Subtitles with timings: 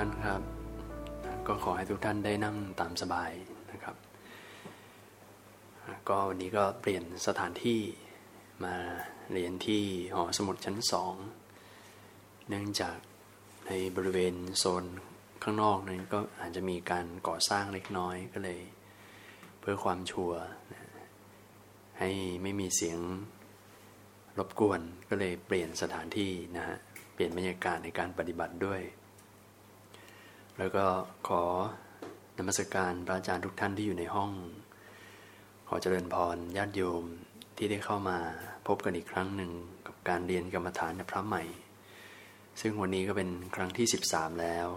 [0.00, 0.42] ท่านครับ
[1.46, 3.30] ก็ขอให้ทุกท่านได้นั่งตามสบาย
[3.72, 3.96] นะครับ
[6.08, 7.80] ก็วันนี้ก็เปลี่ยนสถานที่
[8.64, 8.74] มา
[9.32, 9.82] เรียนที่
[10.14, 11.14] หอสมุดชั้นสอง
[12.48, 12.96] เนื่องจาก
[13.66, 14.84] ในบริเวณโซน
[15.42, 18.60] ข้างนอกนั้นก็อาจจะมีการก่อสร้างเล็กน้อยก็เลย
[19.60, 20.40] เพื่อความชัวร์
[21.98, 22.10] ให้
[22.42, 22.98] ไม่มีเสียง
[24.38, 26.76] รบกวนก็เลยเปลี่ยนสถานที่นะฮะ
[27.14, 28.82] เปลี่ยนบรรยากาศในการปฏิบัติด้วย
[30.58, 30.84] แล้วก็
[31.28, 31.42] ขอ
[32.38, 34.32] นมัสการพระอาจารย์ทุกท่านที่อยู่ในห้อง
[35.68, 37.04] ขอเจริญพรญาติโยม
[37.56, 38.18] ที่ได้เข้ามา
[38.66, 39.52] พบกันอีกครั้งหนึ่ง
[39.86, 41.42] กับการเรียนกรรมฐานพระใหม่
[42.60, 44.68] ซึ่งวันนี้ก็เป็นครั้งที่ 13 แล้ว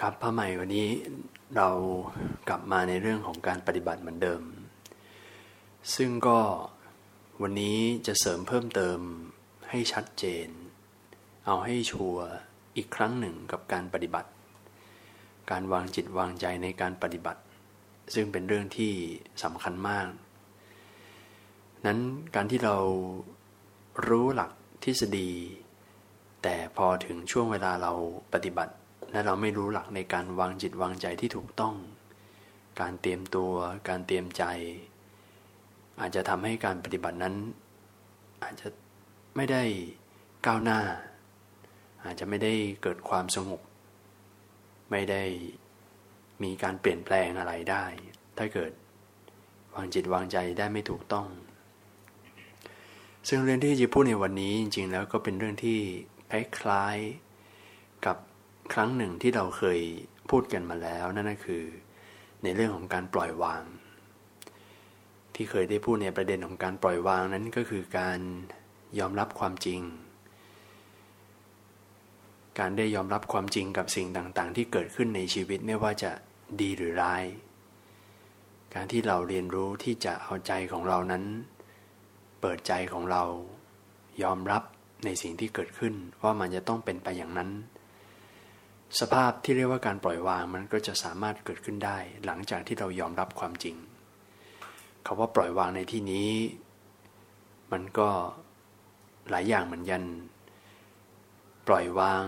[0.00, 0.88] ครับพระใหม่วันนี้
[1.56, 1.68] เรา
[2.48, 4.42] กลับมาในเรื่องของการปฏิบัติเหมือนเดิม
[5.96, 6.38] ซึ่งก็
[7.42, 8.98] วันนี้จะเสริมเพิ่มเติม
[9.70, 10.48] ให้ชัดเจน
[11.46, 12.26] เอาให้ชัวร์
[12.76, 14.30] อีกครั้งหนึ่งกับการปฏิบัติ
[15.50, 17.40] การวางจิตวางใจในการปฏิบัติ
[18.14, 18.92] ซึ่งเป็นเรื่องที่
[19.42, 20.08] สำคัญมาก
[21.86, 21.98] นั้น
[22.34, 22.76] การที่เรา
[24.08, 24.50] รู้หลัก
[24.84, 25.30] ทฤษฎี
[26.42, 27.92] แต่พอถึงช่วงเวลาเรา
[28.32, 28.74] ปฏิบัติ
[29.12, 31.74] และเราไม่รู้หลักในการวางจิตวางใจที่ถูกต้อง
[32.80, 33.52] การเตรียมตัว
[33.88, 34.44] การเตรียมใจ
[36.00, 37.34] อาจจะทำให้การปฏิบัตินั้น
[38.42, 38.68] อาจจะ
[39.36, 39.62] ไม่ได้
[40.46, 40.80] ก้าวหน้า
[42.06, 43.60] อาจจะไม่ได้เกิดความสงบ
[44.90, 45.22] ไม่ได้
[46.42, 47.84] มีการเปลี่ยนแปลงอะไรได้
[48.38, 48.72] ถ้าเกิด
[49.74, 51.26] วางจิตวางใจได้ไม่ถูกต้อง
[53.28, 55.78] ซึ่งเรื่องที่จะพูดในวันนี้จริงๆ แล้วก็เป็นเรื่องที่
[56.30, 58.16] คล้ายๆกับ
[58.72, 59.80] ครั้งหนึ่งที่เราเคย
[60.30, 61.64] พูดกันมาแล้วนั่นก็คือ
[62.42, 63.62] ในเรื่องของการปล่อยวาง
[65.34, 68.18] ที่เคยได้พูดในประเด็นของการปล่อยวางนั้นก็คือการ
[68.98, 69.80] ยอมรับความจริง
[72.58, 76.10] การได้ยอมรับความจริงกับสิ่งต่างๆ ที่เกิดขึ้นในชีวิตไม่ว่าจะ
[76.60, 77.24] ดีหรือร้าย
[78.74, 81.24] การที่เราเรียนรู้ที่จะเอาใจของเรานั้น
[82.40, 83.22] เปิดใจของเรา
[84.22, 84.62] ยอมรับ
[85.04, 87.50] ในสิ่งที่เกิดขึ้นว่ามันจะต้องเป็นไปอย่างนั้น
[89.00, 93.76] สภาพที่เรียกว่าการปล่อยวางมันก็จะสามารถเกิดขึ้นได้ หลังจากที่เรายอมรับความจริง
[95.06, 96.30] คาว่าปล่อยวางในที่นี้
[97.72, 98.08] มันก็
[99.30, 100.02] หลายอย่างเหมือนกัน
[101.68, 102.24] ปล่อยวาง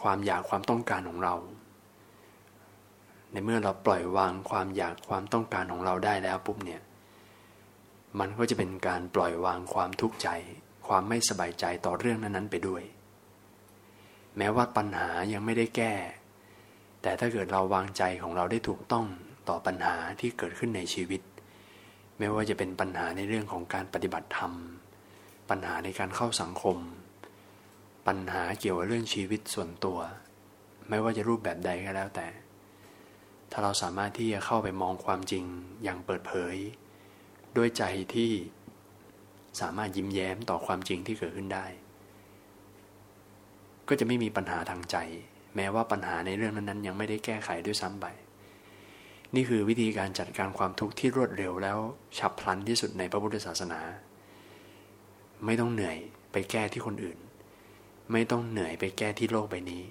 [0.00, 1.34] ความอยากความต้องการของเรา
[3.30, 6.82] ในเมื่อเราปล่อยวางความอยากความต้องการของเราได้แล้วปุ๊บเนี่ย
[8.18, 10.28] มันก็จะเป็นการปล่อยวางความทุกข์ใจ
[10.86, 12.82] ความไม่สบายใจต่อเรื่องนั้นๆไปด้วย
[14.36, 15.94] แม้ว่าปัญหายังไม่ได้แก้
[17.02, 19.06] แต่ถ้าเกิดเราวางใจของเราได้ถูกต้อง
[19.48, 21.20] ต่อปัญหาที่เกิดขึ้นในชีวิต
[22.18, 24.52] ไม่ว่าจะเป็นปัญหาในเรื่องของการปฏิบัติธรรม
[25.50, 26.76] ปัญหาในการเข้าสังคม
[28.06, 29.98] ปัญหาเกี่ยวกับเรื่องชีวิตส่วนตัว
[30.88, 32.28] ไม่ว่าจะรูปแบบใดก็แล้วแต่
[33.50, 35.44] ถ้าเราสามารถที่จะเข้าไปมองความจริง
[35.82, 36.56] อย่างเปิดเผย
[37.56, 38.30] ด้วยใจที่
[39.60, 41.66] สามารถยิ้มแย้มต่อความจริงที่เกิดขึ้นได้
[43.88, 44.96] ก็จะไม่มีปัญหาทางใจ
[45.56, 48.06] แม้ว่าปัญหาในเรื่องนั้นๆ ยังไม่ได้แก้ไขด้วยซ้ำไป
[49.34, 51.78] นี่คือวิธีการจัดการความทุกข์ที่รวดเร็วแล้ว
[52.18, 53.80] ฉับพลันที่สุดในพระพุทธศาสนา
[55.44, 55.96] ไม่ต้องเหนื่อย
[56.32, 57.18] ไปแก้ที่คนอื่น
[58.12, 59.82] ไม่ต้องเหนื่อยไปแก้ที่โลกใบนี้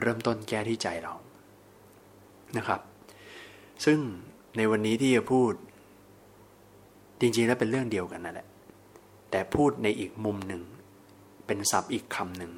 [0.00, 1.14] เริ่มต้นแก้ที่ใจเรา
[2.56, 2.80] นะครับ
[3.84, 3.98] ซึ่ง
[4.56, 5.52] ในวันนี้ที่จะพูด
[7.20, 8.48] จริงๆแล้วเป็นเรื่องเดียวกันนั่นแหละ
[9.30, 10.62] แต่พูดในอีกมุมหนึ่ง
[11.46, 12.52] เป็นศัพท์อีกคำหนึ่ง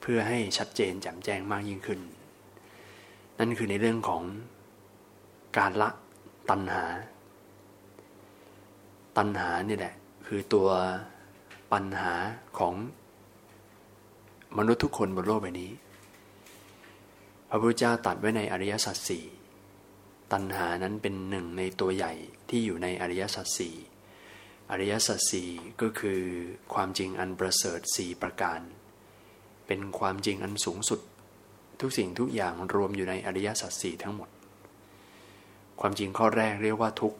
[0.00, 2.00] เพื่อให้ชัดเจนแจ่มแจ้งมากยิ่งขึ้น
[3.38, 4.22] นั่นคือในเรื่องของ
[5.58, 5.88] การละ
[6.50, 6.84] ตัณหา
[9.16, 9.94] ตัณหานี่แหละ
[10.26, 10.68] คือตัว
[11.72, 12.14] ปัญหา
[12.58, 12.74] ของ
[14.56, 15.70] มนุษย์ทุกคนบนโลกใบนี้
[17.48, 19.24] พระพุทธเจ้าตัดไว้ในอริยสัจสี่
[20.32, 22.12] ตัณหานั้นเป็นหนึ่งในตัวใหญ่
[22.48, 23.74] ที่อยู่ในอริยสัจสี่
[24.70, 25.50] อริยสัจสี่
[25.80, 26.20] ก็คือ
[26.74, 28.60] ความจริงอันประเสริฐสี่ประการ
[29.66, 31.00] เป็นความจริงอันสูงสุด
[31.80, 34.28] ทุกสิ่งทุกอย่างรวมอยู่ในอริยสัจสี่ทั้งหมด
[35.80, 37.14] ความจริงข้อแรกเรียกว่าทุก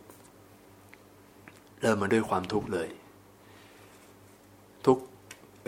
[1.80, 2.88] เริ่มมาด้วยความทุกข์เลย
[4.86, 5.02] ทุกข์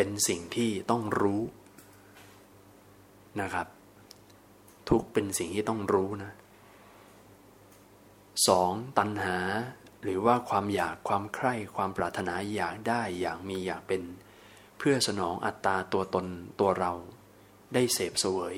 [0.03, 1.43] เป็นสิ่งที่ต้องรู้
[3.41, 3.67] นะครับ
[4.89, 6.33] ทุกเป็นสิ่งที่ต้องรู้นะ
[8.49, 9.39] สองตัณหา
[10.03, 14.03] หรือว่าความอยากความใคร่ความปรารถนาอยากได้อย่างมีอยากเป็น
[14.79, 16.27] เพื่อสนองอัตตาตัวตน
[16.61, 16.93] ตัวเรา
[17.75, 18.57] ได้เสพเสวย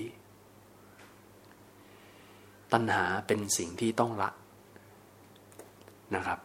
[2.73, 4.31] ตัณหาเป็นสิ่งที่ต้องละ
[6.15, 6.39] นะครับ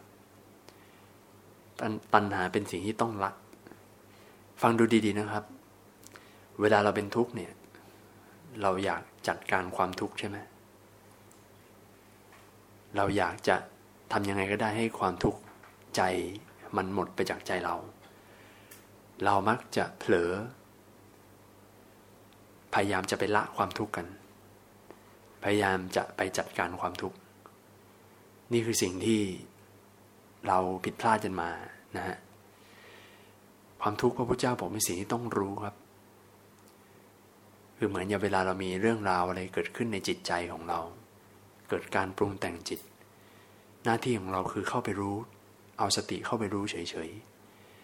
[2.14, 3.32] ตัณหาเป็นสิ่งที่ต้องละ
[4.62, 5.44] ฟังดูดีๆนะครับ
[6.62, 7.52] เวลาเราเป็นทุกข์เนี่ย
[8.62, 10.38] เราอยากจัดการความทุกข์ใช่ไหม
[12.96, 13.56] เราอยากจะ
[14.12, 15.40] ทำยังไงก็ได้ให้ความทุกข์
[15.96, 16.02] ใจ
[16.76, 17.76] มันหมดไปจากใจเรา
[19.24, 20.32] เรามักจะเผลอ
[22.74, 24.08] พยายามจะไปละความทุกข์กัน
[25.44, 27.18] พยายามจะไปจัดการความทุกข์
[28.54, 29.22] นี่คือสิ่งที่
[30.48, 31.50] เราผิดพลาดจนมา
[31.98, 32.18] นะฮะ
[33.82, 35.76] ความทุกข์พระพุทธเจ้าบอกเป็นสิ่งที่ต้องรู้ครับ
[37.78, 40.80] คือเหมือนอย่างเวลาเรามีเรื่องราวอะไรเกิดขึ้นในจิตใจของเรา
[41.70, 42.80] เกิดการปรุงแต่งจิต
[43.84, 45.16] หน้าที่ของเราคือเข้าไปรู้
[45.80, 46.76] เอาสติเข้าไปรู้เฉ
[47.08, 47.10] ย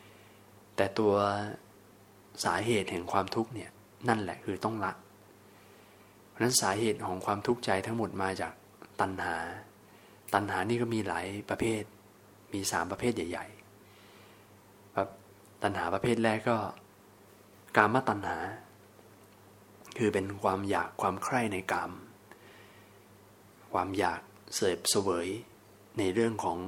[0.02, 1.14] ๆ แต่ตัว
[2.44, 3.70] สาเหตุแห่งความทุกข์เนี่ย
[4.10, 4.94] นั่นแหละคือต้องละ
[6.30, 8.54] เพราะนั้นสาเหตุของความทุกข์ใจทั้งหมดมาจาก
[9.02, 9.38] ตัณหา
[10.34, 11.84] ตัณหานี่ก็มีหลายประเภท
[12.54, 13.63] มีสามประเภทใหญ่ ๆ
[15.64, 16.58] ตัณหาประเภทแรกก็
[17.78, 18.38] กามตัณหา
[19.98, 21.92] คือเป็นความอยากความใคร่ในกาม
[23.74, 24.22] ความอยาก
[24.56, 25.28] เสพเสวย
[25.98, 26.60] ในเรื่องของ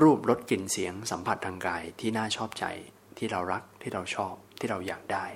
[0.00, 2.64] รูปรสกลิ่นเสียงสัมผัสทางกายที่น่าชอบใจ
[3.18, 5.26] ที่เรารักที่เราชอบที่เราอยากได้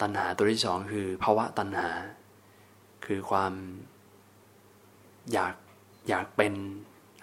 [0.00, 1.90] ตัณหาตัวที่สองคือภาวะตัณหา
[3.06, 3.52] คือความ
[5.32, 5.54] อยาก
[6.08, 6.54] อยากเป็น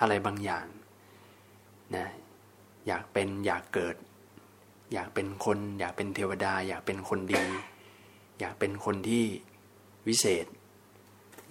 [0.01, 0.65] อะไรบางอย่าง
[1.95, 2.09] นะ
[2.87, 3.95] อยากเป็นอยากเกิด
[4.93, 7.43] อยากเป็นคน อยากเป็นเทวดา อยากเป็นคนดี
[8.39, 9.23] อยากเป็นคนที่
[10.07, 10.45] วิเศษ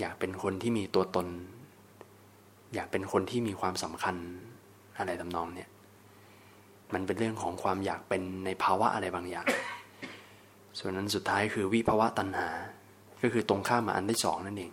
[0.00, 1.28] อยากเป็นคนที่มีตัวตน
[2.74, 4.16] อยากเป็นคนที่มีความสำคัญ
[4.98, 5.68] อะไรทำนองเนี่ย
[6.94, 9.46] มันเป็นเรื่องของความอยากเป็นในภาวะอะไรบางอย่าง
[10.78, 12.48] ส่วนนั้นสุดท้ายคือวิภาวะตัณหา
[13.22, 14.72] ก็คือตรงข้ามมาอันที่สองนั่นเอง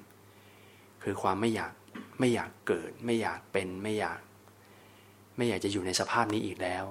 [1.03, 1.73] คือความไม่อยาก
[2.19, 4.19] ไม่อยากเกิด ไม่อยากเป็นไม่อยาก
[5.35, 6.85] ไม่อยากจะอยู่ในสภาพนี้อีกแล้ว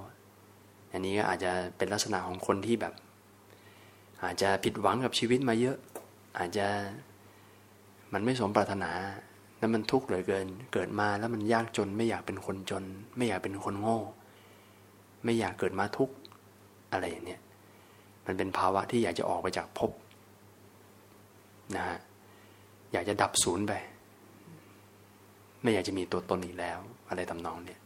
[0.93, 2.95] อันนี้ก็อาจจะเป็นลักษณะของคนที่แบบ
[4.25, 5.77] อาจจะผิดหวังกับชีวิตมาเยอะ
[6.39, 6.67] อาจจะ
[8.13, 8.91] มันไม่สมปรารถนา
[9.59, 12.85] แล้วมันทุกข์เหลือเกิน เกิดมาแล้วมันยากจน ไม่อยากเป็นคนจน
[13.17, 13.99] ไม่อยากเป็นคนโง่
[15.25, 16.15] ไม่อยากเกิดมาทุกข์
[16.93, 17.41] อะไรอย่างเนี้ย
[18.27, 19.91] มันเป็นภาวะที่อยากจะออกไปจากภพ
[21.77, 21.99] นะฮะ
[22.93, 23.73] อยากจะดับศูนย์ไป
[25.63, 26.79] ไม่อยากจะมีตัวตนอีกแล้ว
[27.09, 27.81] อะไรทำนองเนี่ย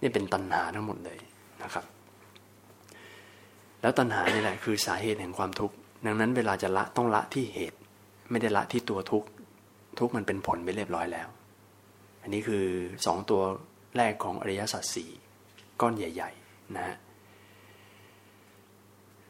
[0.00, 1.18] นี่เป็นตัณหาทั้งหมดเลย
[1.62, 1.84] นะครับ
[3.80, 5.74] แล้วตัณหานี่แหละคือสาเหตุแห่งความทุกข์
[6.06, 7.78] ดังนั้นเวลาจะละต้องละที่เหตุ
[8.30, 9.28] ไม่ได้ละที่ตัวทุกข์
[9.98, 11.28] ทุกข์มันเป็นผลไปเรียบร้อยแล้ว
[12.22, 12.64] อันนี้คือ
[13.06, 13.42] สองตัว
[13.96, 15.10] แรกของอริยสัจสี่
[15.80, 16.96] ก้อนใหญ่ ๆ นะฮะ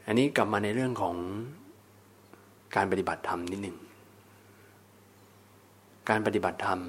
[0.06, 1.16] อันนี้กลับมาในเรื่องของ
[2.76, 3.78] การปฏิบัติธรรมนิดหนึ่ง
[6.08, 6.80] การปฏิบัติธรรม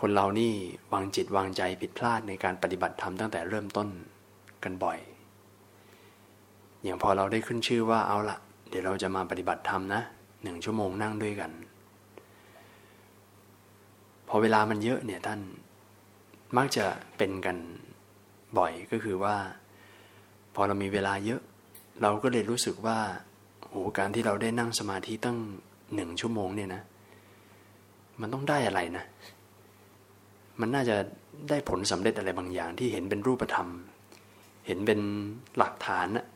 [0.00, 0.52] คนเรานี่
[0.92, 3.88] วางจิตวางใจผิดพลาดในการปฏิบัติธรรมตั้งแต่เริ่มต้น
[4.64, 4.98] กันบ่อย
[6.82, 8.36] อย่างพอเราได้ขึ้นชื่อว่าเอาละ
[8.68, 10.02] เดี๋ยวเราจะมาปฏิบัติธรรมนะ
[10.42, 11.50] หนึ่งชั่วโมงนั่งด้วยกัน
[14.28, 15.40] พอเวลามันเยอะเนี่ยท่าน
[16.56, 16.84] มักจะ
[17.16, 17.56] เป็นกัน
[18.58, 19.36] บ่อยก็คือว่า
[20.54, 21.40] พอเรามีเวลาเยอะ
[22.02, 22.98] เราก็เลยรู้สึกว่า
[23.68, 25.38] โอ้การที่เราได้นั่งสมาธิตั้ง
[25.94, 26.82] หนึ่งชั่วโมงเนี่ยนะ
[28.20, 29.04] มันต้องได้อะไรนะ
[30.60, 30.96] มันน่าจะ
[31.48, 33.68] ได้ผลสำเร็จอะไรบางอย่างที่เห็นเป็นรูปธรรม
[34.66, 35.00] เห็นเป็น
[35.58, 36.26] หลักฐานนะ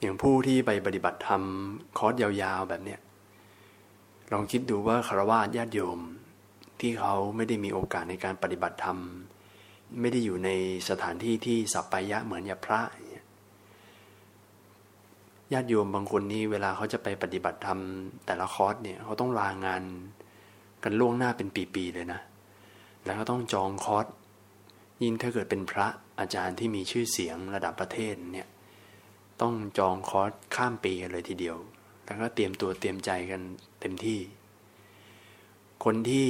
[0.00, 1.42] อย่างผู้ที่ไปปฏิบัติธรรม
[1.98, 3.00] คอร์สยาวๆแบบเนี้ย
[4.32, 6.00] ลองคิดดูว่าคารวะญาติโยม
[6.80, 8.98] ที่เขาไม่ได้มีโอกาสในการปฏิบัติธรรม
[10.00, 10.50] ไม่ได้อยู่ใน
[10.88, 12.80] สถานที่ที่สัปปายะเหมือนอย่างพระ
[15.52, 17.78] ญาติโยมบางคนนี่เวลาเขาจะไปปฏิบัติธรรม
[18.26, 19.82] แต่ละคอร์สเนี่ยเขาต้องลางาน
[20.84, 22.20] กันล่วงหน้าเป็นปีๆเลยนะ
[23.04, 24.06] แล้วก็ต้องจองคอร์ส
[25.02, 25.86] ยิ่งถ้าเกิดเป็นพระ
[26.18, 28.48] อาจารย์ที่มีชื่อเสียงระดับประเทศเนี่ย
[29.40, 31.56] ต้องจองคอร์สข้ามปีเลยทีเดียว
[32.04, 33.40] แล้วก็เตรียมตัวเตรียมใจกัน
[33.80, 34.20] เต็มที่
[35.84, 36.28] คนที่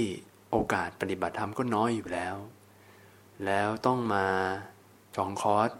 [0.50, 2.37] โอกาสปฏิบัติธรรมก็น้อยอยู่แล้ว
[3.47, 4.26] แล้วต้องมา
[5.16, 5.71] จองคอร์ส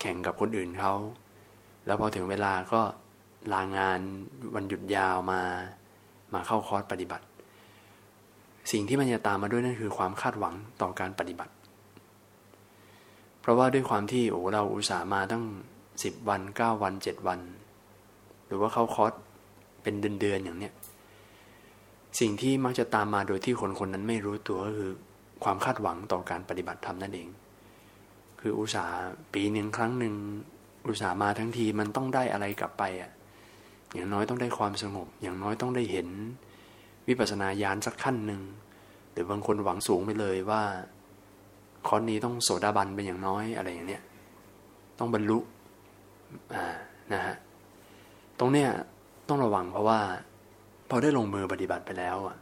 [0.00, 0.94] แข่งกับคนอื่นเขา
[1.86, 2.80] แล้วพอถึงเวลาก็
[3.52, 4.00] ลางาน
[4.54, 5.42] วันหยุดยาวมา
[6.34, 7.24] มาเข้าคอร์สปฏิบัติ
[8.72, 11.52] สิ่งที่มันจะตามมาด้วยนั่นคือความคาดหวังต่อการปฏิบัติ
[13.40, 15.44] เพราะว่าด้วยความที่โอ้เราอุตส่าห์มาตั้ง
[16.02, 17.40] สิบวันเก้าวันเจ็ดวัน
[18.46, 19.12] หรือว่าเข้าคอร์ส
[19.82, 20.72] เป็นเดือนๆอย่างเนี้ย
[22.20, 24.92] สิ่งที่มักจะตามมาโดยที่คนคนนั้นไม่รู้ตัวก็คือ
[25.44, 27.28] ความคาดหวังต่อการปฏิบัติธรรมนั่นเอง
[28.40, 28.96] คืออุตส่าห์
[29.34, 30.14] ปีหนึ่งครั้งหนึ่ง
[30.86, 33.10] อุตส่าห์มาทั้งทีมันต้องได้อะไรกลับไปอะ
[33.94, 36.08] อย่างน้อยต้องได้ความสงบ อย่างน้อยต้องได้เห็น
[37.08, 38.42] วิปัสสนาญาณสักขั้นหนึ่ง
[39.12, 40.62] หรือบางคนหวังสูงไปเลยว่า
[41.88, 44.02] คอนนี้ต้องโสดาบันเป็นอย่างน้อยอะไรอย่างเนี้ย
[44.98, 45.38] ต้องบรรลุ
[46.54, 46.64] อ่า
[47.12, 47.36] นะฮะ
[48.38, 48.68] ตรงเนี้ย
[49.28, 50.00] ต้องระวังเพราะว่า
[50.88, 52.36] พอได้ลงมือปฏิบัติไปแล้วอะ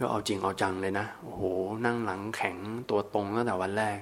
[0.00, 1.42] ก็เอาจริงเอาจังเลยนะโอ้โห
[1.84, 2.56] นั่งหลังแข็ง
[2.90, 3.98] ตัวตรงตั้งแต่วันแรก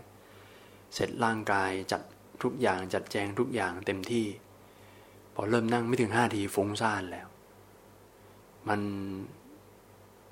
[0.94, 2.02] เสร็จร่างกายจัด
[2.42, 4.26] ทุกอย่างจัดแจงทุกอย่างเต็มที่
[5.40, 7.28] อเริ่มนั่งไม่ถึงห้าทีฟุ้งซ่านแล้ว
[8.68, 8.80] มัน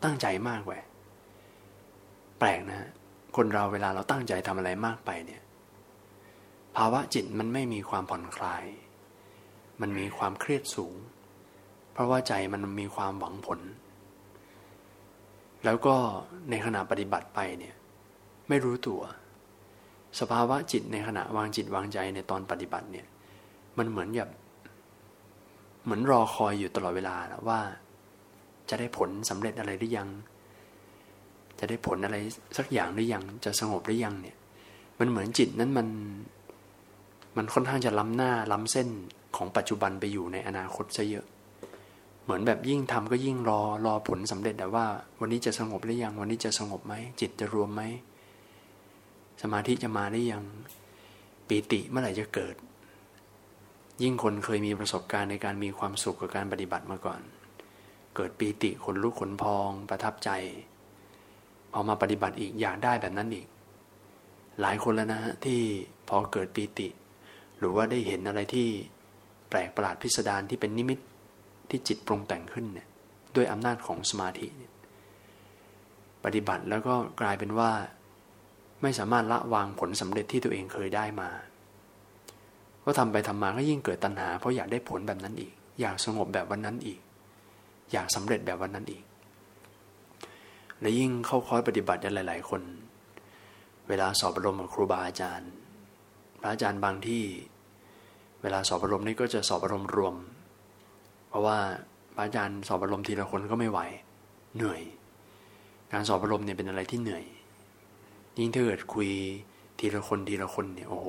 [0.03, 0.75] ตั้งใจมากแหว
[2.38, 2.91] แปลกนะ
[3.37, 5.43] คนเราเวลาเราตั้งใจทำอะไรมากไปเนี่ย
[6.77, 8.65] ภาวะจิตมันไม่มีความผ่อนคลาย
[9.81, 10.95] มันมีความเครียดสูง
[11.93, 13.61] เพราะว่าใจมันมีความหวังผล
[15.65, 15.97] แล้วก็
[16.50, 17.75] ในขณะปฏิบัติไปเนี่ย
[18.49, 19.00] ไม่รู้ตัว
[20.21, 23.07] สภาวะจิตในขณะวางจิตวางใจในตอนปฏิบัติเนี่ย
[23.79, 24.31] มันเหมือนแบบ
[25.85, 27.61] เหมือนรอคอยอยู่ตลอดเวลาแล้วว่า
[28.70, 30.08] จะได้ผลสำเร็จอะไรหรือยัง
[31.58, 32.16] จะได้ผลอะไร
[32.56, 34.37] สักอย่างหรือยัง จะสงบหรือยังเนี่ย
[34.99, 35.88] มันเหมือนจิตนั้นมัน
[37.37, 38.88] มันค่อนข้างจะล้ำหน้าล้ำเส้น
[39.37, 41.26] ของปัจจุบันไปอยู่ในอนาคตซะเยอะ
[42.25, 44.87] เหมือนแบบยิ่งทำก็ยิ่งรอรอผลสำเร็จแต่ว่า
[45.20, 47.82] วันนี้จะสงบหรือยัง วันนี้จะสงบไหมจิตจะรวมไหม
[49.42, 50.44] สมาธิจะมาหรือยัง
[51.49, 52.54] ปีติเมื่อไหร่จะเกิด
[54.02, 57.21] ยิ่งคนเคยมีประสบการณ์ในการมีความสุขกับการปฏิบัติมาก่อน
[58.14, 60.31] เกิดปีติขนลุกขนพองประทับใจ
[61.73, 63.47] พอมาปฏิบัติอีกอยากได้แบบนั้นอีก
[64.61, 65.61] หลายคนแล้วนะฮะที่
[66.09, 66.88] พอเกิดปีติ
[67.59, 68.69] หรือว่าได้เห็นอะไรที่
[69.49, 70.99] แปลกประหลาดพิสดารที่เป็นนิมิต
[71.71, 72.88] ที่จิตปรุงแต่งขึ้นเนี่ย
[73.37, 74.73] ด้วยอำนาจของสมาธิเนี่ย
[76.25, 77.71] ปฏิบัติแล้วก็กลายเป็นว่า
[78.83, 81.28] ไม่สามารถละวางผลสำเร็จที่ตัวเองเคยได้มา
[82.90, 87.00] ก็ทำไปทำมาก็ยิ่งเกิดตัณหา เพราะอยากได้ผลแบบนั้นอีก อยากสงบแบบวันนั้นอีก
[87.92, 89.02] อยากสำเร็จแบบวันนั้นอีก
[90.80, 92.62] และยิ่งเข้าคอร์สปฏิบัติกันหลาย ๆ คน
[93.88, 95.50] เวลาสอบอารมณ์กับครูบาอาจารย์
[96.40, 97.23] พระอาจารย์บางที่
[98.42, 100.14] เวลาสอบอารมณ์นี่ก็จะสอบอารมณ์รวม
[101.28, 101.59] เพราะว่า
[102.14, 103.80] พระอาจารย์สอบอารมณ์ทีละคนก็ไม่ไหว
[104.57, 104.83] เหนื่อย
[105.92, 107.25] การสอบอารมณ์เนี่ยเป็นอะไรที่เหนื่อย
[108.38, 109.09] ยิ่งถ้าเกิดคุย
[109.78, 111.09] ทีละคนทีละคนเนี่ยโอ้โห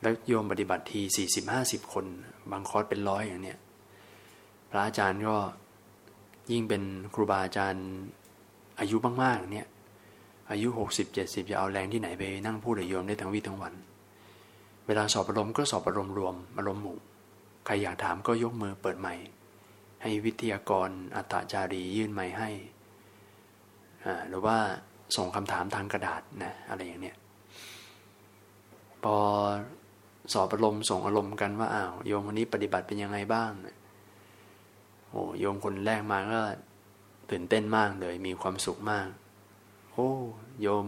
[0.00, 2.04] แล้วโยมปฏิบัติทีสี่สิบห้าสิบคน
[2.50, 3.58] บางคอร์สเป็นร้อยอย่างเนี้ย
[4.70, 5.36] พระอาจารย์ก็
[6.52, 6.82] ยิ่งเป็น
[7.14, 7.86] ครูบาอาจารย์
[8.80, 9.66] อายุมากๆเนี่ย
[10.50, 13.74] อายุหกสิบเจ็ดสิบจะเอาแรงที่ไหนไปนั่งพูดหรือโยมได้ทั้งวี่ทั้งวัน
[14.86, 16.98] เวลาสอบอารมณ์ก็สอบอารมณ์รวมอารมณ์หมู่
[17.66, 19.14] ใครอยากถามก็ยกมือเปิดใหม่
[20.02, 22.50] ให้วิทยากรอัตจารียื่นไม้ให้
[24.28, 24.56] หรือว่า
[25.16, 27.16] ส่งคำถามทางกระดาษนะอะไรอย่างเนี้ย
[29.04, 29.16] พอ
[30.32, 33.50] สอบอารมณ์ส่งอารมณ์กันว่าอ้าวโยมคนนี้ปฏิบัติเป็นยังไงบ้าง
[35.10, 36.40] โอ้โยมคนแรกมาก็
[37.30, 39.08] ตื่นเต้นมากเลย มีความสุขมาก
[39.92, 40.10] โอ้
[40.62, 40.86] โยม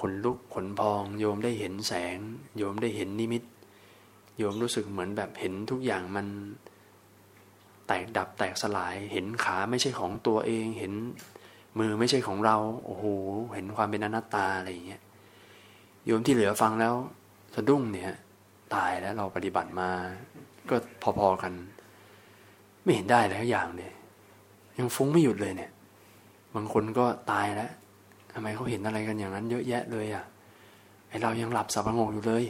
[0.00, 2.18] ขนลุกขนพอง โยมได้เห็นแสง
[2.56, 3.42] โยมได้เห็นนิมิต
[4.38, 6.26] โยมรู้สึกเหมือนแบบเห็นทุกอย่างมัน
[7.86, 10.92] แตกดับแตกสลาย เห็นขาไม่ใช่ของตัวเอง เห็น
[11.78, 13.04] มือไม่ใช่ของเรา โอ้โห
[13.54, 15.02] เห็นความเป็นอนัตตาอะไรอย่างเงี้ย
[16.04, 16.94] โยมที่เหลือฟังแล้ว
[17.54, 18.12] สะดุ้งเนี่ย
[18.74, 19.90] ตายแล้วเราปฏิบัติมา
[20.70, 20.76] ก็
[21.18, 21.52] พอๆกัน
[22.82, 23.92] ไม่เห็นได้แล้วอย่างเลย
[24.78, 25.70] ยังฟุ้งไม่หยุดเลยเนี่ย
[26.54, 27.70] บางคนก็ตายแล้ว
[28.32, 30.24] ทำไมเขาเห็นอะไรกันอย่างนั้น เยอะแยะเลยอะ
[31.08, 32.44] ไอเรายังหลับสับประงกอยู่เลย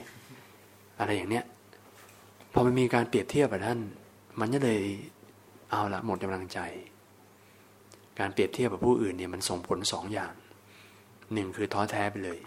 [0.99, 1.45] อะไรอย่างเนี้ย
[2.53, 3.79] พอมันมีการเปรียบเทียบกับท่าน
[4.41, 4.81] มันก็เลย
[5.71, 6.59] เอาละหมดกำลังใจ
[8.19, 10.35] การเปรียบเทียบกับผู้อื่นเนี่ยมันส่งผลสองอย่าง
[11.33, 12.39] หนึ่งคือท้อแท้ไปเลย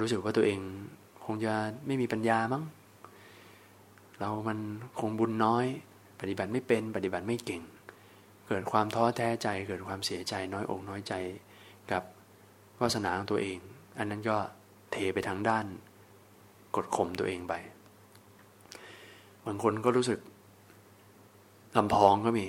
[0.00, 0.60] รู้สึกว่าตัวเอง
[1.24, 1.52] คงจะ
[1.86, 2.64] ไม่มีปัญญามั้ง
[4.20, 4.58] เรามัน
[5.00, 5.64] คงบุญน้อย
[6.20, 7.62] ปฏิบัติไม่เป็นปฏิบัติไม่เก่ง
[8.48, 11.14] เกิดความท้อแท้ใจ เกิดความเสียใจน้อยอกน้อยใจ
[11.92, 12.02] กับ
[12.80, 13.58] วาสนาของตัวเอง
[13.98, 14.36] อันนั้นก็
[14.92, 15.64] เทไปทางด้าน
[16.76, 17.54] กดข่มตัวเองไป
[19.46, 20.20] บางคนก็รู้สึก
[21.76, 22.46] ลำพองก็มี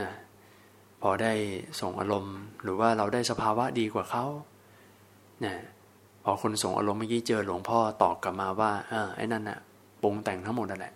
[0.00, 0.08] นะ
[1.02, 1.32] พอได้
[1.80, 4.24] ส่งอารมณ์ หรือว่าเราได้สภาวะดีกว่าเขา
[5.44, 5.54] นะ
[6.28, 9.58] พอคนส่งอารมณ์เมื่อกี้เจอหลวงพ่อตอบกลับมาว่าเออไอ้นั่นน่ะ
[10.02, 10.94] ปรุงแต่งทั้งหมดนั่นแหละ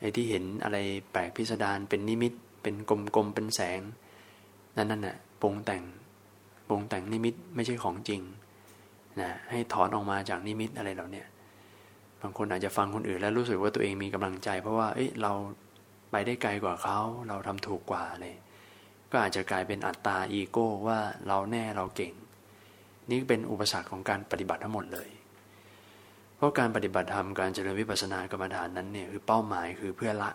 [0.00, 0.76] ไอ้ที่เห็นอะไร
[1.12, 2.32] แปลกพิสดารเป็นนิมิต
[2.62, 3.80] เป็นกลมๆเป็นแสง
[4.76, 5.82] นั่นนั่นแหละปรุงแต่ง
[6.68, 8.20] ปรุงแต่งนิมิตไม่ใช่ของจริง
[9.20, 11.22] นะให้ถอนออกมาจากนิมิตอะไรเหล่านี้
[12.20, 15.32] บางคนอาจจะฟังคนอื่นแล้วรู้สึกว่าตัวเองมีกำลังใจ เพราะว่าเอ้ยเรา
[16.10, 16.98] ไปได้ไกลกว่าเขา
[17.28, 18.34] เราทำถูกกว่าเลย
[19.10, 20.98] ก็อาจจะกลายเป็นอัตตาอีโก้ว่า
[21.28, 22.12] เราแน่เราเก่ง
[23.10, 25.08] นี่เป็นอุปสรรคของการปฏิบัติทั้งหมดเลย
[26.36, 30.30] เพราะการปฏิบัติธรรมการเจริญวิปัสสนากรรมฐานนั้นเนี่ยคือเป้าหมายคือเพื่อละ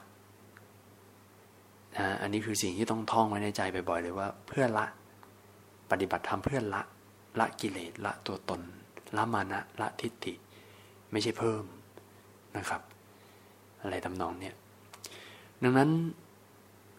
[1.97, 4.85] นะอันนี้คือสิ่งที่ต้องท่องไว้ในใจบ่อยๆเลยว่า เพื่อละ
[5.91, 6.81] ปฏิบัติธรรมเพื่อละ
[7.39, 8.61] ละกิเลสละตัวตน
[9.15, 10.33] ละมานะละทิฏฐิ
[11.11, 11.63] ไม่ใช่เพิ่ม
[12.57, 12.81] นะครับ
[13.81, 14.55] อะไรตำนองเนี่ย
[15.63, 15.89] ดังนั้น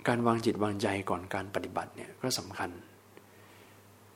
[0.08, 2.70] การวางจิตวางใจก่อนการปฏิบัติเนี่ยก็สำคัญ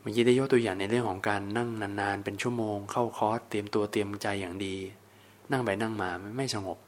[0.05, 4.75] มื่อกี้ได้ยกตัวอย่างในเรื่องของการนั่งนานๆ เป็นชั่วโมง เข้าคอร์สเตรียมตัวเตรียมใจอย่างดี
[5.51, 6.79] นั่งไปนั่งมาไม่สงบ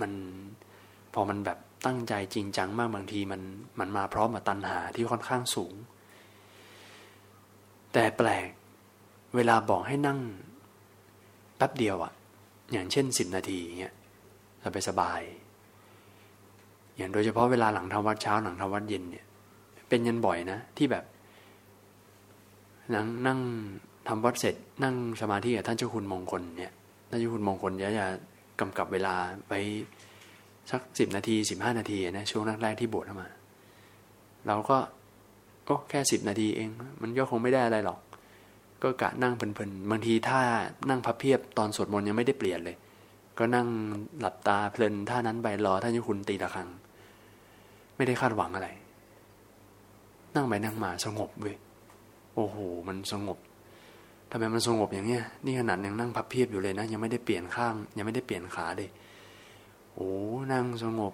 [0.00, 0.12] มัน
[1.14, 3.40] พอมันแบบตั้งใจจริงจังมากบางทีมัน
[3.78, 5.74] มันมาพร้อมกับตัณหาที่ค่อนข้างสูง
[7.92, 8.48] แต่แปลก
[9.36, 10.18] เวลาบอกให้นั่ง
[11.56, 12.12] แป๊บเดียวอะ
[12.72, 13.94] อย่างเช่นสิบนาทีเงี้ย
[14.64, 15.20] สบายสบาย
[16.96, 19.24] อย่างโดยเฉพาะเวลาหลังทำวัดเช้าหลังทำวัดเย็นเนี่ย
[19.88, 21.04] เป็นยันบ่อยนะ ที่แบบ
[22.94, 23.40] นั่งนั่ง
[24.08, 26.72] ทำวัดเสร็จนั่งสมาธิกับท่านเจ้าคุณมงคลเนี่ย
[27.08, 28.06] ท่านเจ้าคุณมงคลจะจะ
[28.60, 29.14] กำกับเวลา
[29.48, 29.60] ไว้
[30.70, 33.28] สักสิบนาทีสิบห้านาทีนะช่วงแรกๆที่บวชเข้ามา
[34.46, 34.78] เราก็
[35.68, 36.68] ก็แค่สิบนาทีเอง
[37.02, 38.00] มันก็คงไม่ได้อะไรหรอก
[38.82, 40.40] ก็กะนั่งเพลินๆบางทีถ้า
[40.88, 42.76] นั่งพับเพียบตอนสวดมนต์ยังไม่ได้เปลี่ยนเลย
[43.38, 43.66] ก็นั่ง
[44.20, 46.68] หลับตาเพลินท่านั้นไปรอท่านยุคุณตีละครัง
[47.96, 48.68] ไม่ได้คาดหวังอะไร
[50.34, 51.56] นั่งไปนั่งมาสงบเว้ย
[52.34, 52.56] โอ้โห
[52.88, 53.38] มันสงบ
[54.30, 58.88] ทำไมมันสงบอย่างเงี้ยนี่ขนาดยังนั่งพับเพียบอยู่เลยนะ ยังไม่ได้เปลี่ยนข้าง ยังไม่ได้เปลี่ยนขาเลย
[59.94, 60.10] โอ้
[60.52, 61.12] นั่งสงบ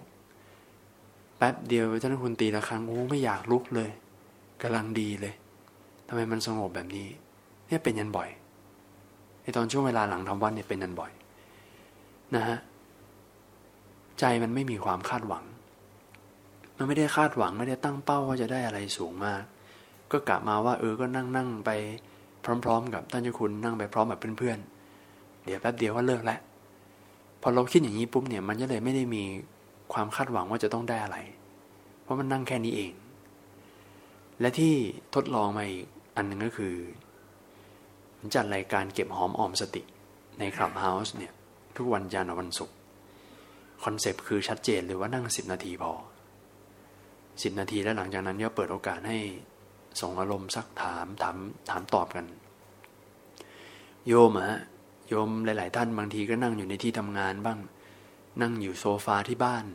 [1.37, 3.89] แป๊บเดียวเจ้าคุณตีละครั้งโอ้ไม่อยากลุกเลย
[4.61, 5.33] กำลังดีเลย
[6.07, 7.07] ทำไมมันสงบแบบนี้
[7.67, 8.29] เนี่ยเป็นยันบ่อย
[9.41, 11.11] ในตอนช่วงเวลาหลังทำวันเนี่ยเป็นยันบ่อย
[12.35, 12.57] นะฮะ
[14.19, 15.45] ใจมันไม่มีความคาดหวัง
[16.77, 19.43] มันไม่ได้คาดหวังไม่ได้ตั้งเป้าว่าจะได้อะไรสูงมาก
[20.11, 21.71] ก็กะมาว่าเออก็นั่งนั่งไป
[22.65, 26.39] พร้อม ๆ กับท่านเจ้าคุณนั่งไปพร้อมกับเพื่อนๆเดี๋ยวแป๊บเดียวก็เลิกแล้ว
[27.41, 29.23] พอเราคิดอย่างนี้ปุ๊บเนี่ย มันก็เลยไม่ได้มี
[29.93, 31.17] ความคาดหวังว่าจะต้องได้อะไร
[32.03, 32.93] เพราะมันนั่งแค่นี้เอง
[34.39, 34.73] และที่
[35.15, 36.75] ทดลองมาอีกอันหนึ่งก็คือ
[38.35, 39.81] จัดรายการเก็บหอมออมสติ
[40.39, 41.33] ในคลับเฮาส์เนี่ย
[41.77, 42.75] ทุกวันจันทร์วันศุกร์
[43.83, 45.91] คอนเซปต์คือชัดเจนเลยว่านั่งสิบนาทีพอ
[47.43, 49.17] สิบนาทีแล้วหลังจากนั้นก็เปิดโอกาสให้
[50.01, 51.37] ส่งอารมณ์สักถามถาม
[51.69, 52.25] ถามตอบกัน
[54.07, 54.59] โยมอะ
[55.07, 57.59] โยมหลาย ๆ ท่านบางทีก็นั่งอยู่ในที่ทำงานบ้าง
[58.41, 59.65] นั่งอยู่โซฟาที่บ้าน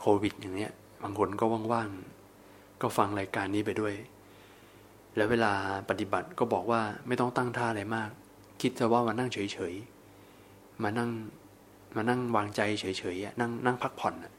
[0.00, 1.90] โควิดอย่างเนี้ยบางคนก็ว่าง
[2.36, 3.94] ๆ ก็ฟังรายการนี้ไปด้วย
[5.16, 5.52] แล้วเวลา
[5.88, 8.10] ปฏิบัติก็บอกว่าไม่ต้องตั้งท่าอะไรมาก
[8.60, 9.74] คิดจะว่ามานั่งเฉย
[10.28, 11.10] ๆ มานั่ง
[11.96, 14.30] มานั่งวางใจเฉย ๆ นั่งนั่งพักผ่อนนั่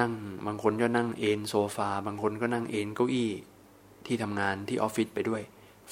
[0.00, 0.12] นั่ง
[0.46, 3.30] บางคนก็นั่งเอนโซฟา บางคนก็นั่งเอนเก้าอี้
[4.06, 5.42] ที่ทำงานที่ออฟฟิศไปด้วย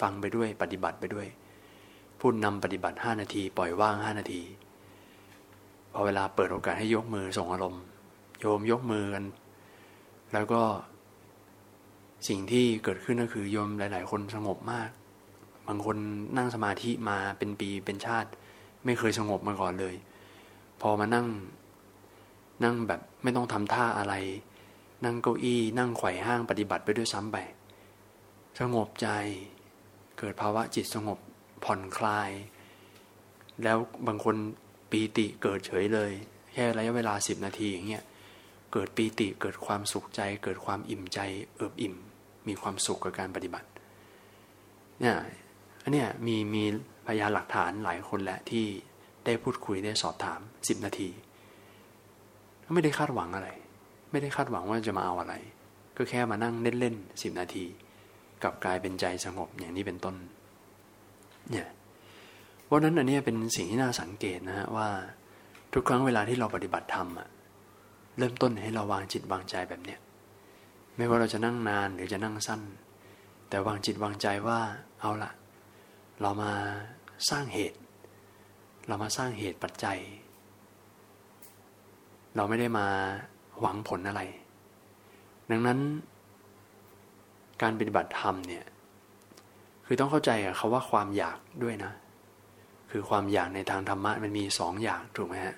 [0.00, 1.26] ฟังไปด้วยปฏิบัติไปด้วย
[2.20, 4.42] พูดนำปฏิบัติห้านาที ปล่อยว่างห้านาที
[5.92, 7.82] พอเวลาเปิดโอกาสให้ยกมือส่งอารมณ์
[8.40, 9.24] โยมยกมือกัน
[10.32, 10.62] แล้วก็
[12.28, 14.90] สิ่งที่เกิดขึ้นก็คือโยมหลาย ๆ คนสงบมาก
[15.68, 15.96] บางคน
[16.36, 18.30] นั่งสมาธิมาเป็นปีเป็นชาติ
[18.84, 19.94] ไม่เคยสงบมาก่อนเลย
[20.80, 21.26] พอมานั่ง
[22.62, 24.14] นั่งแบบไม่ต้องทำท่าอะไร
[25.04, 27.36] นั่งเก้าอี้ นั่งไขว่ห้างปฏิบัติไปด้วยซ้ำไป
[28.58, 29.08] สงบใจ
[30.18, 31.18] เกิดภาวะจิตสงบ
[31.64, 32.30] ผ่อนคลาย
[33.62, 34.36] แล้วบางคน
[34.90, 36.10] ปีติเกิดเฉยเลย
[36.52, 38.04] แค่ระยะเวลาสิบนาทีอย่างเงี้ย
[38.72, 41.18] เกิดปีติเกิดความสุขใจ เกิดความอิ่มใจ
[41.56, 41.94] เอิบอิ่ม
[42.48, 43.68] มีความสุขกับการปฏิบัติ
[45.00, 45.16] เนี่ย
[45.82, 46.64] อันเนี้ยมีมี
[47.06, 48.66] พยานหลักฐานหลายคนแหละที่
[49.24, 51.08] ได้พูดคุยได้สอบถามสิบนาที
[52.72, 53.48] ไม่ได้คาดหวังอะไร
[54.10, 55.34] ไม่ได้คาดหวังว่าจะมาเอาอะไร
[55.96, 57.64] ก็แค่มานั่งเล่นๆสิบนาที
[58.42, 60.16] กับกลายเป็นใจสงบอย่างนี้เป็นต้น
[61.50, 61.68] เนี่ย
[62.64, 64.88] เพราะนั้นอันนี้เป็นสิ่งที่น่าสังเกตนะฮะว่า
[65.72, 67.28] ทุกครั้งเวลาที่เราปฏิบัติธรรมอะ
[68.18, 70.00] เริ่มต้นให้เราวางจิตวางใจแบบเนี้ย
[70.96, 72.60] ไม่ว่าเราจะนั่งนานหรือจะนั่งสั้น
[73.48, 74.60] แต่วางจิตวางใจว่า
[75.00, 75.30] เอาละ
[76.20, 76.52] เรามา
[77.30, 77.78] สร้างเหตุ
[78.88, 79.98] เรามาสร้างเหตุปัจจัย
[82.36, 82.86] เราไม่ได้มา
[83.60, 84.22] หวังผลอะไร
[85.50, 85.78] ดังนั้น
[87.62, 88.64] การปฏิบัติธรรมเนี่ย
[89.86, 91.92] คือต้องเข้าใจอะคาว่าความอยากด้วยนะ
[92.90, 95.56] คือความอยากในทางธรรมะมันมีสองอย่างถูกไหมฮะ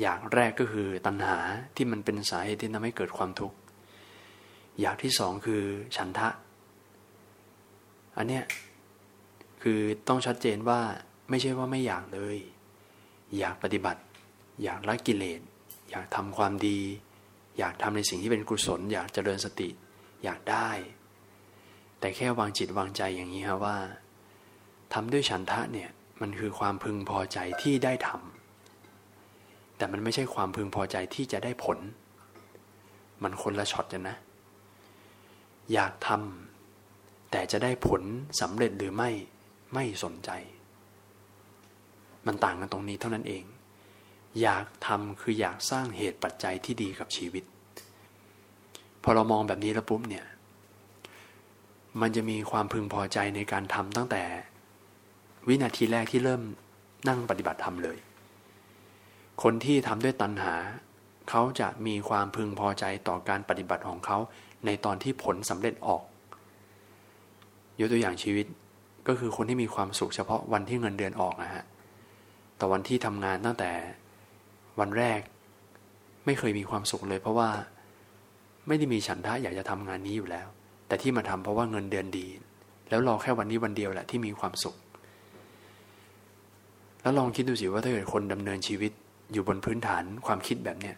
[0.00, 1.38] อยากแรกก็คือตัณหา
[1.76, 3.56] ที่มันเป็นสาเหตุที่ทำให้เกิดความทุกข์
[4.80, 5.62] อยากที่สองคือ
[5.96, 6.28] ฉันทะ
[8.16, 8.44] อันเนี้ย
[9.62, 10.80] คือต้องชัดเจนว่า
[11.30, 12.36] ไม่ใช่ว่าไม่อยากเลย
[13.38, 14.00] อยากปฏิบัติ
[14.62, 15.40] อยากละกิเลส
[15.90, 16.80] อยากทำความดี
[17.58, 19.68] อยากทำในสิ่งที่เป็นกุศล อยากเจริญสติ
[20.24, 20.70] อยากได้
[22.00, 23.78] แต่แค่วางจิตวางใจอย่างนี้ครับว่า
[24.92, 31.78] ทำด้วยฉันทะเนี่ยมันคือความพึงพอใจที่ได้ทำแต่มันไม่ใช่ความพึงพอใจที่จะได้ผล
[33.22, 34.16] มันคนละช็อตกันนะ
[35.72, 38.02] อยากทำแต่จะได้ผล
[38.40, 39.10] สำเร็จหรือไม่
[39.74, 40.30] ไม่สนใจ
[42.26, 43.44] มันต่างกันตรงนี้เท่านั้นเอง
[44.42, 47.44] อยากทำคืออยากสร้างเหตุปัจจัยที่ดีกับชีวิต
[49.02, 50.26] พอเรามองแบบนี้แล้วปุ๊บเนี่ย
[52.00, 54.22] มันจะมีความพึงพอใจในการทำตั้งแต่
[55.48, 56.42] วินาทีแรกที่เริ่ม
[57.08, 57.98] นั่งปฏิบัติธรรมเลย
[59.42, 60.54] คนที่ทำด้วยตัณหา
[61.30, 64.18] เขาจะมีความพึงพอใจต่อการปฏิบัติของเขา
[64.66, 66.02] ในตอนที่ผลสำเร็จออก
[67.80, 68.46] ยกตัวอย่างชีวิต
[69.08, 71.64] ก็คือคนที่มีความสุขเฉพาะวันที่เงินเดือนออกนะฮะ
[72.56, 73.70] แต่วันที่ทำงานตั้งแต่
[74.80, 75.20] วันแรก
[76.26, 77.50] ไม่เคยมีความสุขเลย เพราะว่า
[78.66, 80.46] ไม่ได้มีฉันทะอยากจะทำงานนี้อยู่แล้ว
[80.88, 82.26] แต่ที่มาทำเพราะว่าเงินเดือนดี
[82.88, 84.76] แล้วรอแค่วันนี้วันเดียวแหละที่มีความสุข
[87.02, 88.92] แล้วลองคิดดูสิว่าถ้าเกิดคนดำเนินชีวิต
[89.32, 90.96] อยู่บนพื้นฐานความคิดแบบเนี้ย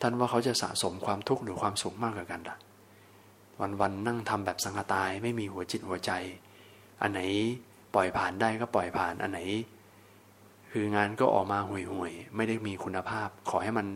[0.00, 2.56] ท่านว่าเขาจะสะสมความทุกข์หรือความสุขมากกว่ากันล่ะ
[3.80, 6.10] วันๆนั่งทำแบบสังฆตายไม่มีหัวจิตหัวใจ
[7.02, 7.20] อันไหน
[7.94, 9.40] ปล่อยผ่านได้ก็ปล่อยผ่าน อันไหน
[10.72, 13.86] คืองานก็ออกมาห่วยๆ ไม่ได้มีคุณภาพ ขอให้มัน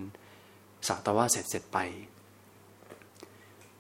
[0.88, 1.78] สักแต่ว่าเสร็จเสร็จไป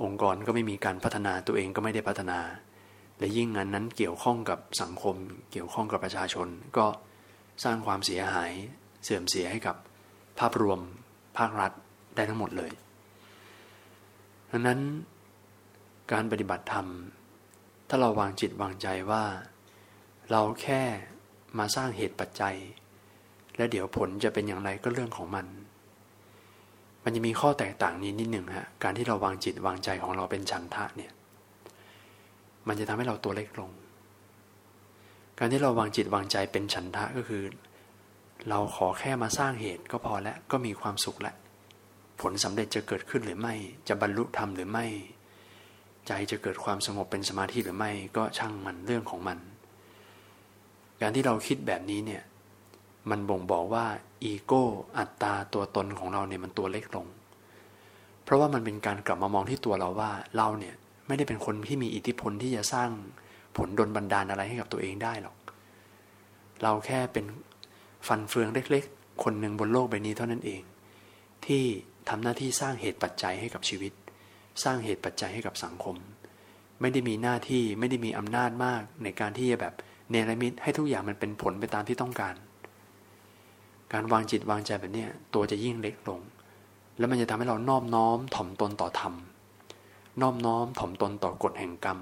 [0.02, 2.40] องค์กรก็ไม่มีการพัฒนาตัวเองก็ไม่ได้พัฒนา
[3.18, 5.16] และยิ่งงานนั้นเกี่ยวข้องกับสังคม
[5.52, 6.86] เกี่ยวข้องกับประชาชน ก็
[7.64, 8.52] สร้างความเสียหาย
[9.04, 9.76] เสื่อมเสียให้กับ
[10.38, 10.80] ภาพรวม
[11.38, 11.72] ภาครัฐ
[12.16, 12.72] ได้ทั้งหมดเลย
[14.50, 14.80] ดังนั้น
[16.12, 16.86] การปฏิบัติธรรม
[17.88, 19.24] ถ้าเราวางจิตวางใจว่า
[20.30, 20.82] เราแค่
[21.58, 22.56] มาสร้างเหตุปัจจัย
[23.56, 25.46] และเดี๋ยวผลจะเป็นอย่างไรก็เรื่องของมัน
[27.04, 31.12] มันจะมีข้อแตกต่างนี้นิดหนึ่งฮะการที่เราวางจิตวางใจของเราเป็นฉันทะเนี่ย
[32.68, 33.70] มันจะทำให้เราตัวเล็กลง
[35.38, 37.42] การที่เราวางจิตวางใจเป็นฉันทะก็คือ
[38.48, 41.36] เราขอแค่มาสร้างเหตุก็พอแล้วก็มีความสุขแล้ว
[42.20, 43.54] ผลสำเร็จจะเกิดขึ้นหรือไม่
[43.88, 44.86] จะบรรลุธรรมหรือไม่
[46.06, 49.38] ใจจะเกิดความสงบเป็นสมาธิหรือไม่ ก็ช่างมันเรื่องของมัน
[51.00, 52.22] การที่เราคิดแบบนี้เนี่ย
[53.10, 53.86] มันบ่งบอกว่า
[54.24, 54.64] อีโก้
[54.98, 57.06] อัตตาตัวตนของเราเนี่ยมันตัวเล็กลง
[58.24, 60.74] เพราะว่ามันเป็นการกลับมามองที่ตัวเราว่าเราเนี่ย
[61.06, 62.90] ไม่ได้เป็นคนที่มีอิทธิพลที่จะสร้าง
[63.56, 65.36] ผลดลบันดาลอะไรให้กับตัวเองได้หรอก
[66.62, 67.24] เราแค่เป็น
[68.06, 70.62] ฟันเฟืองเล็กๆ คนหนึ่งบนโลกใบนี้เท่านั้นเอง
[71.46, 71.64] ที่
[72.08, 73.92] ทำหน้าที่สร้างเหตุปัจจัยให้กับชีวิต
[74.64, 75.96] สร้างเหตุปัจจัยให้กับสังคม
[76.80, 79.74] ไม่ได้มีหน้าที่ไม่ได้มีอำนาจมากในการที่จะแบบ
[80.10, 82.34] เนรมิตให้ทุกอย่างมันเป็นผลไปตามที่ต้องการ
[83.92, 86.20] การวางจิตวางใจแบบนี้ตัวจะยิ่งเล็กลง
[86.98, 89.14] แล้วมันจะทำให้เรานอบน้อมถ่อมตนต่อธรรม
[90.22, 91.98] นอบน้อมถ่อมตนต่อกฎแห่งกรรม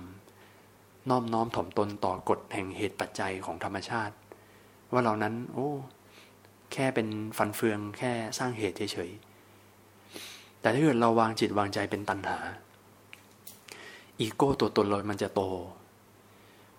[1.11, 4.15] นอบน้อมถ่อมตนต่อกฎแห่งเหตุปัจจัยของธรรมชาติ
[4.93, 5.71] ว่าเรานั้น โอ้
[6.73, 12.39] แค่เป็นฟันเฟืองแค่สร้างเหตุเฉยๆแต่ถ้าเกิดเราวางจิตวางใจเป็นตัณหา
[14.21, 15.43] อีโก้ตัวตนเรามันจะโต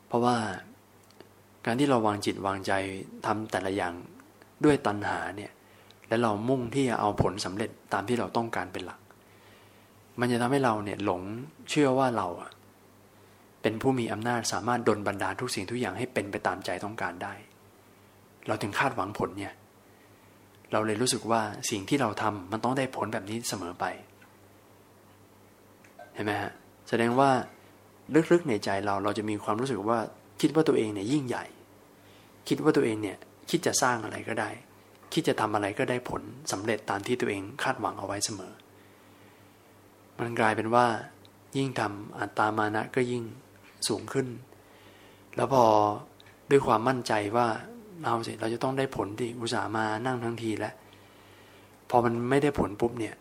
[0.07, 0.37] เพราะว่า
[1.65, 2.71] การที่เราวางจิตวางใจ
[3.25, 3.93] ทำแต่ละอย่าง
[4.63, 5.51] ด้วยตัณหาเนี่ย
[6.07, 8.99] และเรามุ่งที่จะเอาผลสำเร็จตามที่เราต้องการเป็นหลัก
[10.19, 11.21] มันจะทำให้เราเนี่ยหลง
[11.69, 12.27] เชื่อว่าเรา
[13.61, 17.33] เป็นผู้มีอำนาจสามารถดลบันดาลทุกสิ่งทุกอย่างให้เป็นไปตามใจต้องการได้
[18.47, 19.53] เราถึงคาดหวังผลเนี่ย
[20.71, 21.41] เราเลยรู้สึกว่า
[21.71, 23.85] สิ่งที่เราทำมันต้องได้ผลแบบนี้เสมอไป
[26.13, 26.51] เห็นไหมฮะ
[26.89, 27.29] แสดงว่า
[28.31, 29.99] ลึกๆในใจเราเราจะมีความรู้สึกว่า
[30.41, 31.45] คิดว่าตัวเองเนี่ยยิ่งใหญ่
[32.47, 33.17] คิดว่าตัวเองเนี่ย
[33.49, 34.49] คิดจะสร้างอะไรก็ได้
[35.13, 38.53] คิดจะทำอะไรก็ได้ผลสำเร็จตามที่ตัวเองคาดหวังเอาไว้เสมอ
[40.17, 40.85] มันกลายเป็นว่า
[41.57, 43.23] ยิ่งทำอัตตามานะก็ยิ่ง
[43.87, 44.27] สูงขึ้น
[45.35, 45.63] แล้วพอ
[46.49, 47.47] ด้วยความมั่นใจว่า
[48.03, 50.73] เอาสิเราจะต้องได้ผลที่อุตส่าห์มานั่งทั้งทีแล้ว
[51.89, 53.15] พอมันไม่ได้ผลปุ๊บเนี่ย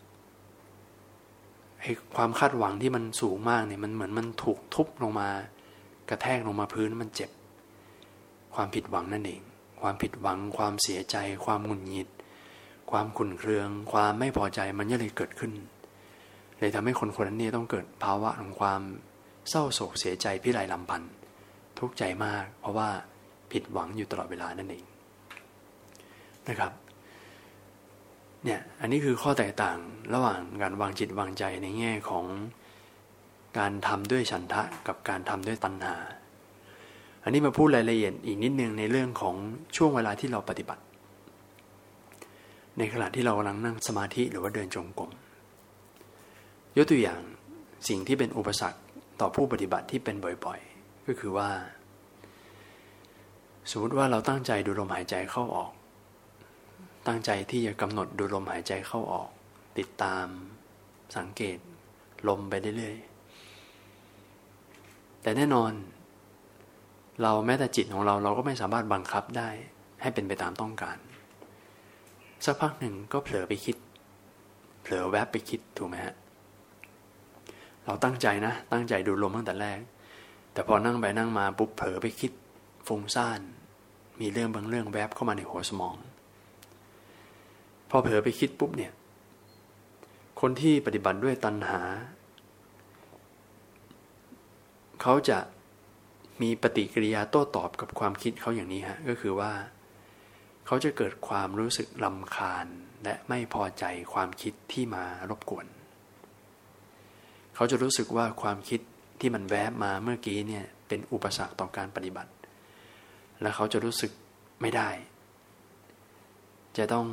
[1.80, 1.84] ไอ
[2.16, 5.28] ความคาดหวังที่มันสูงมากเนี่ยมันเหมือนมันถูกทุบลงมา
[6.08, 7.30] กระแทกลงมาพื้นมันเจ็บ
[8.54, 9.40] ความผิดหวังนั่นเอง
[9.87, 12.09] ความผิดหวัง ความเสียใจ ความหงุดหงิด
[12.90, 15.53] ความขุ่นเคือง ความไม่พอใจมันก็เลยเกิดขึ้น
[16.59, 18.81] เลยทำให้คนคนนั้นเนี่ยต้องเกิดภาวะของความ
[19.51, 21.12] เศร้าโศกเสียใจพิไรลำพันธ์
[21.79, 22.88] ทุกข์ใจมาก เพราะว่า
[23.53, 24.85] ผิดหวังอยู่ตลอดเวลานั่นเอง
[26.49, 26.73] นะครับ
[28.44, 29.79] เนี่ยอันนี้คือข้อแตกต่าง
[30.14, 32.27] ระหว่างการวางจิตวางใจในแง่ของ
[33.59, 35.97] การทำด้วยฉันทะกับการทำด้วยตัณหา
[37.24, 39.34] อันนี้มาพูดรายละเอียดอีกนิดนึงในเรื่องของ
[39.76, 40.82] ช่วงเวลาที่เราปฏิบัติ
[42.78, 45.10] ในขณะที่เรากำลังนั่งสมาธิหรือว่าเดินจงกรม
[46.76, 47.20] ยกตัวอย่าง
[47.88, 48.80] สิ่งที่เป็นอุปสรรค
[49.20, 51.50] ต่อผู้ปฏิบัติที่เป็นบ่อยๆ ก็คือว่า
[53.70, 55.72] สมมติว่าเราตั้งใจดูลมหายใจเข้าออก
[57.06, 59.28] ตั้งใจที่จะกำหนดดูลมหายใจเข้าออก
[59.78, 60.26] ติดตาม
[61.16, 61.58] สังเกต
[62.28, 65.72] ลมไปเรื่อยๆแต่แน่นอน
[67.22, 69.48] เราแม้แต่จิตของเราเราก็ไม่สามารถบังคับได้
[70.03, 70.96] ให้เป็นไปตามต้องการ
[72.44, 73.77] สักพักหนึ่งก็เผลอไปคิด
[74.83, 76.14] เผลอแวบไปคิดถูกไหมฮะ
[77.85, 79.81] เราตั้งใจนะ ตั้งใจดูลมตั้งแต่แรก
[80.53, 82.33] แต่พอนั่งไปนั่งมาปุ๊บเผลอไปคิด
[82.87, 83.40] ฟุ้งซ่าน
[84.20, 85.96] มีเรื่องบางเรื่องแวบเข้ามาในหัวสมอง
[87.90, 88.92] พอเผลอไปคิดปุ๊บเนี่ย
[90.40, 91.81] คนที่ปฏิบัติด้วยตัณหา
[95.03, 95.38] เขาจะ
[96.42, 99.53] มีปฏิกิริยาโต้ตอบกับความคิดเขาอย่างนี้ฮะก็คือว่า
[100.66, 102.66] เขาจะเกิดความรู้สึกลำคาญ
[103.05, 105.66] และไม่พอใจความคิดที่มารบกวน
[107.55, 108.81] เขาจะรู้สึกว่าความคิด
[109.20, 112.33] ที่มันแวบมาเมื่อกี้เนี่ยเป็นอุปสรรคต่อการปฏิบัติ
[113.40, 114.12] และเขาจะรู้สึก
[114.61, 114.90] ไม่ได้
[116.77, 117.07] จะต้อง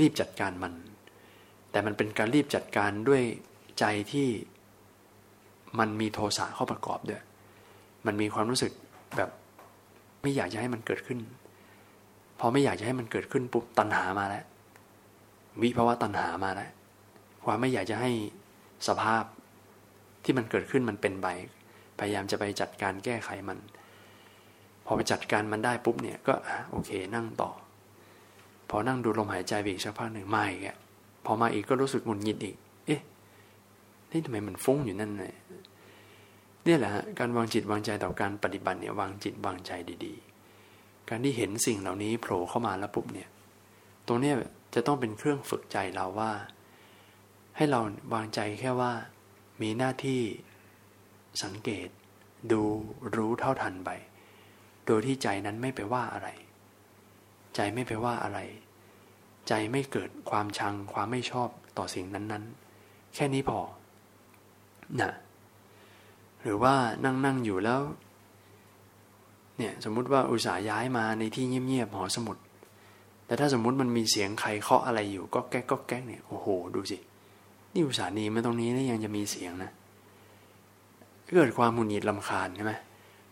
[0.00, 0.74] รีบจัดการมัน
[1.70, 3.22] แต่มันเป็นการรีบจัดการด้วย
[3.78, 4.28] ใจที่
[5.78, 7.22] มันมีโทสะเข้าประกอบด้วย
[8.06, 8.72] มันมีความรู้สึก
[9.16, 9.30] แบบ
[10.22, 11.18] ไม่อยากจะให้มันเกิดขึ้น
[12.40, 14.44] พอไม่อยากจะให้มันเกิดขึ้นปุ๊บตัณหามาแล้ว
[15.62, 16.70] วิภาวะตัณหามาแล้ว
[17.44, 18.10] ความไม่อยากจะให้
[18.88, 19.24] สภาพ
[20.24, 21.28] ที่มันเกิดขึ้นมันเป็นไป
[21.98, 23.58] พยายามจะไปจัดการแก้ไขมัน
[24.86, 26.34] พอไปจัดการมันได้ปุ๊บเนี่ยก็
[26.70, 27.50] โอเคนั่งต่อ
[28.70, 30.62] พอนั่งดูลมหายใจไปอีกสักพักหนึ่งมาอีก
[31.24, 33.00] พอมาอีกก็รู้สึกหงุดหงิดอีก เอ๊ะ
[34.10, 35.32] นี่ทำไมมันฟุ้งอยู่นั่นเลย
[36.66, 39.72] นี่แหละฮะการวางจิตวางใจต่อการปฏิบัติเนี่ยวางจิตวางใจ
[40.04, 43.28] ดีๆ การที่เห็นสิ่งเหล่านี้โผล่เข้ามาแล้วปุ๊บเนี่ย
[44.06, 44.32] ตรงนี้
[44.74, 46.32] จะต้องเป็นเครื่องฝึกใจเราว่า
[47.56, 47.80] ให้เรา
[48.14, 48.92] วางใจแค่ว่า
[49.62, 50.20] มีหน้าที่
[51.42, 51.88] สังเกต
[52.52, 52.62] ดู
[53.14, 53.90] รู้เท่าทันไป
[54.86, 56.28] โดยที่ใจนั้นไม่ไปว่าอะไร
[57.54, 58.38] ใจไม่ไปว่าอะไร
[59.48, 61.48] ใจไม่เกิดความชังความไม่ชอบ
[61.78, 63.58] ต่อสิ่งนั้นๆ แค่นี้พอ
[65.00, 65.12] นะ
[66.44, 67.80] หรือว่านั่งนั่งอยู่แล้ว
[69.58, 72.36] เนี่ยสมมุติว่าอุตส่าห์ย้ายมาในที่เงียบๆหอสมุด
[73.26, 76.98] แต่ถ้าสมมุติมันมีเสียงใครเคาะอะไรอยู่ก็แก๊กก็แก๊กเนี่ยโอ้โหดูสิ
[77.72, 79.70] นี่อุตส่าห์นีมาตรงนี้แล้วยังจะมีเสียงนะ
[81.36, 82.72] เกิดความหงุดหงิดลำคาญใช่ไหม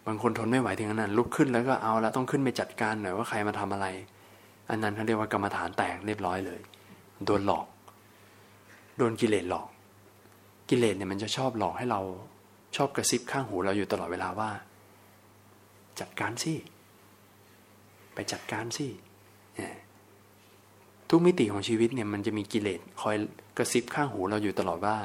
[0.06, 3.86] บางคนทนไม่ไหวถึงขนาดลุกขึ้นแล้วก็เอาละต้องขึ้นไปจัดการหน่อยว่าใครมาทำอะไร
[4.70, 6.60] อันนั้นเขาเรียกว่ากรรมฐานแตกเรียบร้อยเลย
[7.24, 7.66] โดนหลอก
[8.98, 9.66] โดนกิเลสหลอก
[10.68, 12.00] กิเลสเนี่ยมันจะชอบหลอกให้เรา
[12.76, 14.50] ชอบกระซิบข้างหูเราอยู่ตลอดเวลาว่า
[16.00, 16.54] จัดการสิ
[18.14, 18.86] ไปจัดการสิ
[21.08, 23.16] ทุกมิติของชีวิตเนี่ยมันจะมีกิเลสคอย
[23.56, 24.96] กระซิบข้างหูเราอยู่ตลอดว่า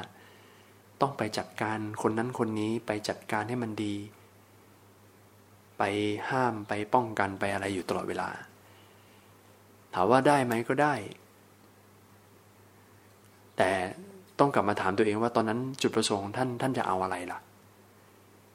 [1.00, 3.94] ต้องไปจัดการคนนั้นคนนี้ไปจัดการให้มันดี
[5.78, 5.82] ไป
[6.30, 8.28] ห้ามไปป้องกันไปอะไรอยู่ตลอดเวลา
[9.94, 10.94] ถามว่าได้ไหมก็ได้
[13.56, 13.70] แต่
[14.38, 17.38] ต้องกลับมาถามตัวเองว่าตอนนั้นจุดประสงค์ท่านท่านจะเอาอะไรล่ะ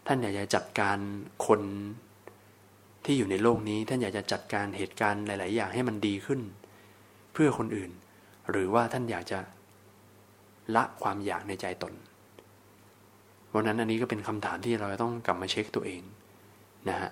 [0.08, 0.98] ท่านอยากจะจัดการ
[1.48, 1.62] คน
[3.06, 6.42] ที่อยู่ในโลกนี้ ท่านอยากจะจัดการเหตุการณ์หลาย ๆ อย่างให้มันดีขึ้น
[7.34, 7.92] เพื่อคนอื่น
[8.52, 9.40] หรือว่าท่านอยากจะ
[10.76, 11.94] ละความอยากในใจตน
[13.54, 16.02] วันนั้นอันนี้ก็เป็นคำถามที่เราต้องกลับมาเช็คตัวเอง
[16.90, 17.12] นะฮะ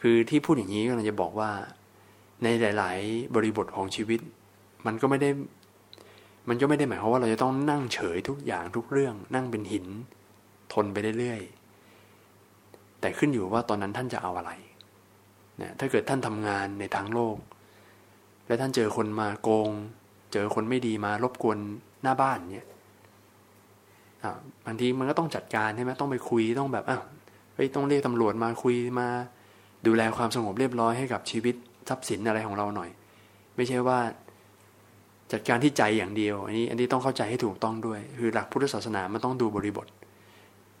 [0.00, 1.50] คือที่พูดอย่างนี้ก็เลยจะบอกว่า
[2.42, 4.20] ในหลาย ๆ บริบทของชีวิต
[4.86, 5.30] มันก็ไม่ได้
[6.48, 9.86] มันก็ไม่ได้หมายความว่าเราจะต้องนั่งเฉยทุกอย่างทุกเรื่อง นั่งเป็นหิน
[10.72, 11.55] ทนไปเรื่อยๆ
[13.00, 14.50] แต่ขึ้นอยู่ว่าตอนนั้นท่านจะเอาอะไร
[15.60, 17.36] นะถ้าเกิดท่านทำงานในทางโลก
[18.46, 19.70] และท่านเจอคนมาโกง
[20.32, 21.58] เจอคนไม่ดีมารบกวน
[22.02, 22.68] หน้าบ้านเนี่ย
[24.66, 27.02] บางทีมันก็ต้องจัดการใช่ไหมต้องไปคุยต้องแบบอ้าว
[27.54, 29.08] เฮ้ยต้องเรียกตำรวจมาคุยมา
[29.86, 31.54] ดูแลความสงบเรียบร้อยให้กับชีวิต
[31.88, 32.90] ทรัพย์สินอะไรของเราหน่อย
[33.56, 33.98] ไม่ใช่ว่า
[35.32, 39.86] จัดการที่ใจอย่างเดียว อันนี้ อันนี้ต้องเข้าใจให้ถูกต้องด้วย คือหลักพุทธศาสนามันต้องดูบริบท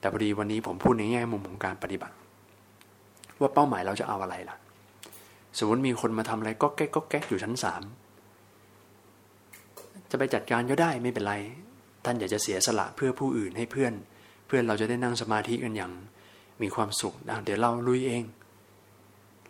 [0.06, 2.14] แต่พอดีวันนี้ผมพูดในแง่มุมของการปฏิบัติ
[3.40, 4.56] ว่าเป้าหมายเราจะเอาอะไรล่ะ
[5.58, 7.82] สมมติมีคนมาทำอะไรก็แก๊กก็แก๊กอยู่ชั้นสาม
[10.10, 11.34] จะไปจัดการก็ได้ไม่เป็นไร
[12.04, 13.92] ท่านอยากจะเสียสละเพื่อผู้อื่นให้เพื่อน
[14.46, 15.92] เพื่อนเราจะได้นั่งสมาธิกันอย่าง
[16.62, 17.14] มีความสุข
[17.44, 18.24] เดี๋ยวเราลุยเอง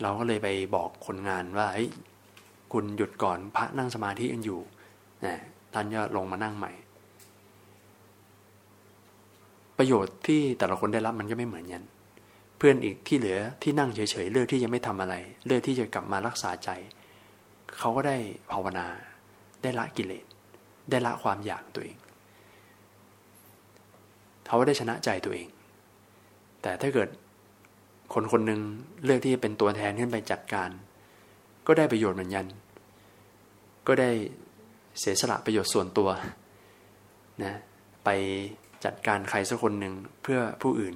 [0.02, 1.90] เราก็เลยไปบอกคนงานว่าเฮ้ย
[2.72, 4.60] คุณหยุดก่อนพระนั่งสมาธิกันอยู่
[5.26, 5.36] นะ
[5.74, 6.72] ท่านก็ลงมานั่งใหม่
[9.78, 11.82] ประโยชน์ที่แต่ละคนได้รับมันก็ไม่เหมือนกัน
[12.58, 15.14] เพื่อนอีกที่เหลือที่นั่งเฉยๆเลือกที่จะไม่ทำอะไร
[15.46, 16.70] เลือกที่จะกลับมารักษาใจ
[17.78, 18.16] เขาก็ได้
[18.52, 18.86] ภาวนา
[19.62, 20.24] ได้ละกิเลส
[20.90, 21.96] ได้ละความอยากตัวเอง
[24.46, 25.48] เขาก็ได้ชนะใจตัวเอง
[26.62, 27.08] แต่ถ้าเกิด
[28.14, 28.60] คนคนหนึ่ง
[29.04, 30.70] เลือกที่จะเป็นตัวแทนขึ้นไปจัดการ
[31.66, 32.46] ก็ได้ประโยชน์เหมือนกัน
[33.86, 34.10] ก็ได้
[34.98, 36.08] เสียสละประโยชน์ส่วนตัว
[37.44, 37.54] นะ
[38.04, 38.08] ไป
[38.86, 40.94] จัดการใครสักคนหนึ่งเพื่อผู้อื่น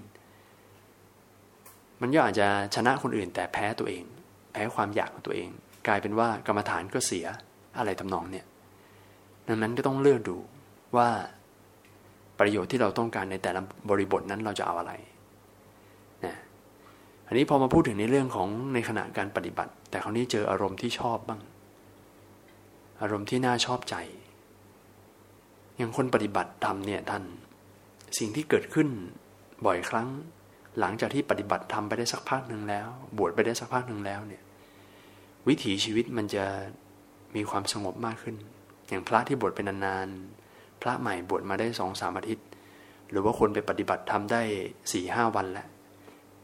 [2.01, 4.05] มันก็อาจจะชนะคนอื่น แต่แพ้ตัวเอง
[4.53, 5.49] แพ้ความอยากของตัวเอง
[5.87, 7.27] กลายเป็นว่ากรรมฐานก็เสีย
[7.79, 8.47] อะไรทำนองเนี่ย
[9.49, 10.37] ดังนั้นก็ต้องเลือกดู
[10.97, 11.09] ว่า
[12.39, 14.93] ประโยชน์ที่เราต้องการในแต่ละบริบทนั้นเราจะเอาอะไร
[16.25, 16.37] นะ
[17.27, 21.41] อันนี้พอมาพูดถึงในเรื่องของในขณะการปฏิบัติ แต่คราวนี้เจออารมณ์ที่ชอบบ้าง
[23.03, 23.97] อารมณ์ที่น่าชอบใจ
[25.77, 27.25] อย่างคนปฏิบัติธรรมเนี่ยท่าน
[28.19, 28.89] สิ่งที่เกิดขึ้น
[29.67, 30.09] บ่อยครั้ง
[30.81, 34.43] หลังจากที่ปฏิบัติทำไปได้สักพักหนึ่งแล้ว บวชไปได้สักพักหนึ่งแล้วเนี่ย
[35.49, 36.45] วิถีชีวิตมันจะ
[37.37, 38.37] มีความสงบมากขึ้น
[38.89, 42.47] อย่างพระที่บวชเป็นนานๆพระใหม่บวชมาได้สองสามอาทิตย์
[43.11, 44.43] หรือว่าคนไปปฏิบัติทำได้
[44.93, 45.67] สี่ห้าวันแล้ว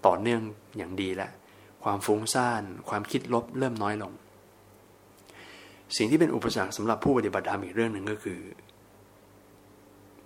[0.07, 0.41] ต่อเนื่อง
[0.77, 1.31] อย่างดีแล้ว
[1.85, 4.13] ความฟุ้งซ่าน ความคิดลบเริ่มน้อยลง
[5.97, 8.41] สิ่งที่เป็นอุปสรรคสำหรับผู้ปฏิบัติธรรมอีกเรื่องหนึ่งก็คือ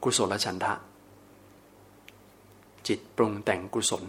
[0.03, 0.75] กุศลฉันทะ
[2.91, 4.05] จิตปรุงแต่งกุศล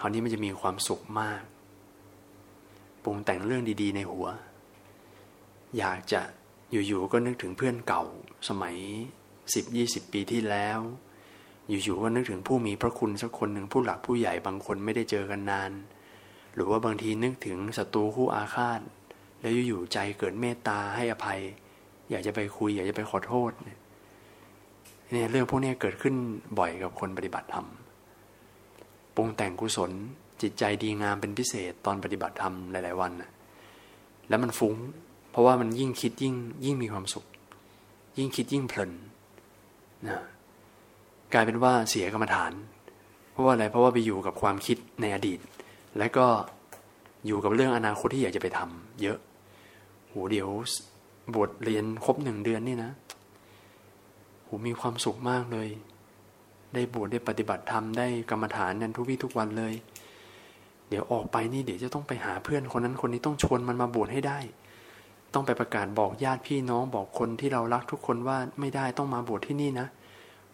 [0.00, 1.42] คราวนี้มันจะมีความสุขมาก
[3.04, 4.26] ปรุงแต่งเรื่องดี ๆ ในหัว
[5.78, 6.20] อยากจะ
[6.70, 8.04] อยู่ๆก็นึกถึงเพื่อนเก่า
[8.48, 8.76] สมัย
[9.54, 10.80] สิบยี่สิบปีที่แล้ว
[11.68, 15.72] อยู่ๆก็นึกถึงผู้มีพระคุณสักคนหนึ่งผู้หลักผู้ใหญ่บางคนไม่ได้เจอกันนาน
[16.54, 18.80] หรือว่าบางทีนึกถึงศัตรูคู่อาฆาต
[19.40, 21.40] แล้วอยู่ๆใจเกิดเมตตาให้อภัย
[22.10, 23.78] อยากจะไปคุย อยากจะไปขอโทษเนี่ย
[25.10, 26.14] เนี่ยเรื่องพวกนี้เกิดขึ้น
[26.58, 27.66] บ่อยกับคนปฏิบัติธรรม
[29.14, 29.90] ปรุงแต่งกุศล
[30.42, 33.30] จิตใจดีงามเป็นพิเศษตอนปฏิบัติธรรมหลายๆวันนะ
[34.28, 34.74] แล้วมันฟุง้ง
[35.30, 37.24] เพราะว่ามันยิ่งคิดยิ่งยิ่งมีความสุข
[38.18, 38.92] ยิ่งคิดยิ่งเพลิน
[40.06, 40.22] นะ
[41.32, 42.52] กลายเป็นว่าเสียกรรมฐาน
[43.32, 45.38] เพราะว่าอะไรเพราะว่าไปอยู่กับความคิดในอดีต
[45.98, 46.26] และก็
[47.26, 49.18] อยู่กับเรื่องอนาคตที่อยากจะไปทำเยอะ
[50.08, 50.48] โหเดี๋ยว
[51.36, 52.90] บทเรียนครบหนึ่งเดือนนี่นะ
[54.66, 55.68] มีความสุขมากเลย
[56.74, 59.74] ได้บวชได้ปฏิบัติธรรมได้กรรมฐานนันทุกวี่ทุกวันเลย
[60.88, 64.38] เดี๋ยวออกไปนี่เดี๋ยวจะต้องไปหาเพื่อนคนนั้นคนนี้ต้องชวนมันมาบวชให้ได้
[65.34, 69.86] ต้องไปประกาศบอกญาติพี่น้องบอกคนที่เรารักทุกคนว่าไม่ได้ต้องมาบวชที่นี่นะ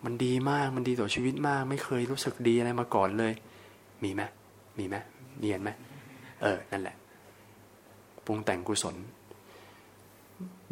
[0.04, 3.32] มันดีมากมันดีต่อชีวิตมาก ไม่เคยรู้สึกดีอะไรมาก่อนเลย
[4.02, 4.22] มีไหม
[4.78, 4.96] มีไหม
[5.40, 5.70] เรียนไหม
[6.42, 6.96] เออนั่นแหละ
[8.26, 8.96] ปรุงแต่งกุศล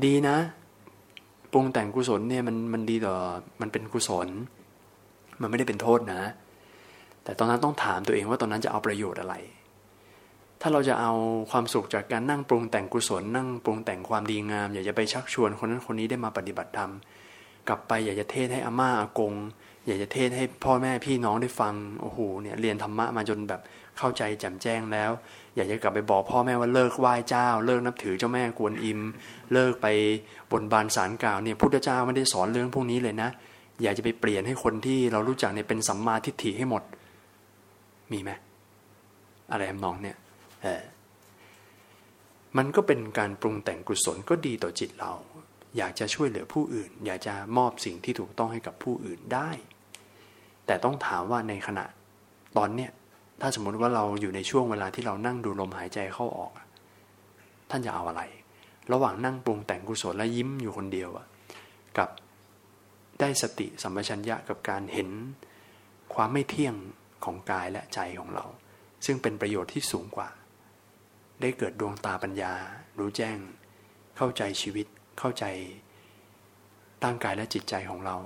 [0.05, 0.37] ดีนะ
[1.53, 3.15] ปรุงแต่งกุศลเนี่ยมันมันดีต่อ
[3.61, 4.29] มันเป็นกุศล
[5.41, 6.23] มันไม่ได้เป็นโทษนะ
[7.25, 9.35] แต่ตอนนั้นต้องถามตัวเองว่าตอนนั้นจะเอาประโยชน์อะไร
[10.61, 11.13] ถ้าเราจะเอา
[11.51, 16.91] ความสุขจากการนั่งปรุงแต่งกุศล นั่งปรุงแต่งความดีงาม อยากจะไปชักชวนคนนั้นคนนี้ได้มาปฏิบัติธรรม
[17.69, 19.35] กลับไปอยากจะเทศให้อาม่าอากง
[19.87, 23.61] อยากจะเทศให้พ่อแม่พี่น้องได้ฟังโอ้โหเนี่ยเรียนธรรมะมาจนแบบ
[23.99, 25.11] เข้าใจแจ่มแจ้งแล้ว
[25.57, 29.01] อยากจะกลับไปบอกพ่อแม่ว่าเลิกไหว้เจ้า เลิกนับถือเจ้าแม่กวนอิม
[29.53, 29.87] เลิกไป
[30.51, 33.31] บนบานสารกล่าวเนี่ยพุทธเจ้าไม่ได้สอนเรื่องพวกนี้เลยนะ
[33.83, 36.83] อยากจะไปเปลี่ยนให้คนที่เรารู้จักเนี่ยเป็นสัมมาทิฏฐิให้หมด
[38.13, 38.31] มีไหม
[39.51, 40.17] อะไรทำนองเนี่ย
[40.63, 40.83] เออ
[42.57, 45.13] มันก็เป็นการปรุงแต่งกุศลก็ดีต่อจิตเรา
[45.77, 49.51] อยากจะช่วยเหลือผู้อื่น อยากจะมอบสิ่งที่ถูกต้องให้กับผู้อื่นได้
[50.67, 51.85] แต่ต้องถามว่าในขณะ
[52.57, 52.91] ตอนเนี้ย
[53.41, 56.53] ถ้าสมมติว่าเราอยู่ในช่วงเวลาที่เรานั่งดูลมหายใจเข้าออก
[57.71, 58.23] ท่านจะเอาอะไร
[58.93, 61.11] ระหว่างนั่งปรุงแต่งกุศลและยิ้มอยู่คนเดียว
[61.99, 62.09] กับ
[63.21, 65.09] ได้สติสัมปชัญญะกับการเห็น
[66.15, 66.75] ความไม่เที่ยง
[67.25, 68.45] ของกายและใจของเรา
[69.07, 70.29] ซึ่งเป็นประโยชน์ที่สูงกว่า
[71.41, 72.53] ได้เกิดดวงตาปัญญา
[72.99, 73.39] รู้แจ้ง
[74.17, 74.87] เข้าใจชีวิต
[75.19, 75.45] เข้าใจ
[77.03, 78.17] ตั้งกายและจิตใจของเรา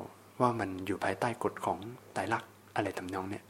[0.41, 1.79] ว่ามันอยู่ภายใต้กฎของ
[2.15, 3.45] ไตรลักษณ์อะไรทำนองเนี่ย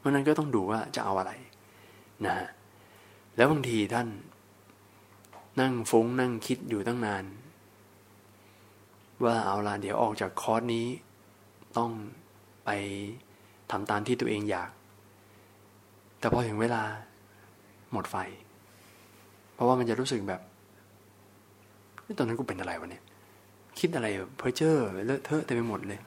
[0.00, 1.32] เพราะนั้นก็ต้องดูว่าจะเอาอะไร
[2.26, 2.48] นะฮะ
[3.36, 4.08] แล้วบางทีท่าน
[5.60, 7.24] นั่งฟุ้งนั่งคิดอยู่ตั้งนาน
[9.24, 10.86] ว่าเอาละเดี๋ยวออกจากคอร์สนี้
[11.76, 11.90] ต้อง
[12.64, 12.70] ไป
[13.70, 14.70] ทำตามที่ตัวเองอยาก
[16.18, 16.82] แต่พอถึงเวลา
[17.92, 18.16] หมดไฟ
[19.54, 20.40] เพราะว่ามันจะรู้สึกแบบ
[22.18, 23.04] ตอนนั้นกูเป็นอะไรวะเนี่ย
[23.78, 24.06] คิดอะไร
[24.38, 24.76] เพ้อเจ้อ
[25.06, 26.00] เลอะเทอะเต็มไปหมดเลย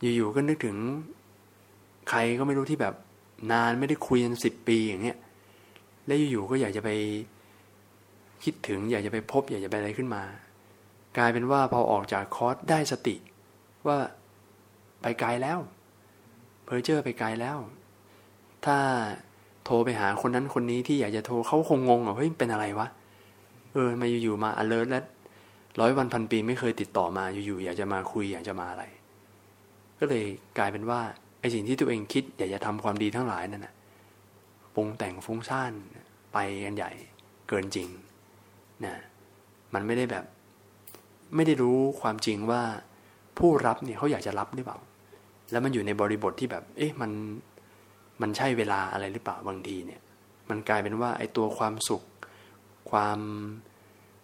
[0.00, 0.76] อยู่ๆก็นึกถึง
[2.08, 2.94] ใครก็ไม่รู้ที่แบบ
[3.52, 5.18] นานไม่ได้คุยกันสิบปีอย่างเงี้ย
[6.06, 6.90] แล้วอยู่ๆก็อยากจะไป
[8.44, 10.22] คิดถึง อยากจะไปพบ อยากจะไปอะไรขึ้นมา
[11.18, 13.16] กลายเป็นว่าพอออกจากคอร์สได้สติ
[13.86, 13.96] ว่า
[15.02, 15.58] ไปไกลแล้ว
[16.64, 17.58] เพอเจอร์ไปไกลแล้ว
[18.66, 18.78] ถ้า
[19.64, 22.88] โทรไปหาคนนั้นคนนี้ที่อยากจะโทรเขาคงงงอะเฮ้ยเป็นอะไรวะ
[23.72, 25.04] เออมาอยู่ๆมา alert แล้ว
[25.80, 28.84] ร้อยวันพันปีไม่เคยติดต่อมาอยู่ๆอยากจะมาคุยอยากจะมาอะไร
[29.98, 30.24] ก็เลย
[30.58, 31.00] กลายเป็นว่า
[31.40, 33.74] ไอสิ่งที่ตัวเองคิดอยากจะทำความดีทั้งหลายนั่นนะ
[34.74, 35.72] ปรุงแต่งฟุ้งซ่าน
[36.32, 36.90] ไปกันใหญ่
[37.48, 37.88] เกินจริง
[38.84, 38.94] นะ
[39.74, 40.24] มันไม่ได้แบบ
[41.34, 42.62] ไม่ได้รู้ความจริงว่า
[43.38, 44.78] ผู้รับเนี่ยเขาอยากจะรับหรือเปล่า
[45.50, 47.10] แล้วมันอยู่ในบริบทที่แบบ เอ๊ะมัน
[48.20, 50.00] มันใช่เวลาอะไรหรือเปล่าบางทีเนี่ย
[50.50, 52.02] มันกลายเป็นว่าไอ้ตัวความสุข
[52.90, 53.18] ความ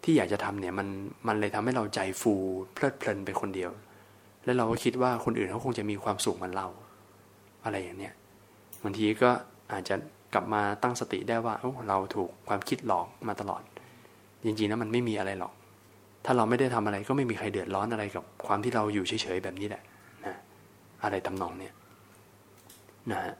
[0.03, 0.87] ที่อยากจะทำเนี่ยมัน
[1.27, 2.33] มันเลยทำให้เราใจฟู
[2.73, 3.71] เพลิดเพลินไปคนเดียว
[4.43, 6.67] แล้วเราก็คิดว่าคนอื่นเขาคงจะมีความสุขเหมือนเรา
[7.65, 8.13] อะไรอย่างเนี้ย
[8.83, 9.29] บางทีก็
[9.71, 9.95] อาจจะ
[10.33, 11.53] กลับมาตั้งสติได้ว่า
[11.89, 13.61] เราถูกความคิดหลอกมาตลอด
[14.43, 15.53] จริงๆแล้วมันไม่มีอะไรหรอก
[16.25, 19.83] ถ้าเราไม่ได้ทำอะไรก็ไม่มีใครเดือดร้อนอะไรกับความที่เราอยู่เฉยๆแบบนี้แหละ
[20.25, 20.35] นะ
[21.03, 21.73] อะไรตำนองเนี่ย
[23.11, 23.35] นะฮะ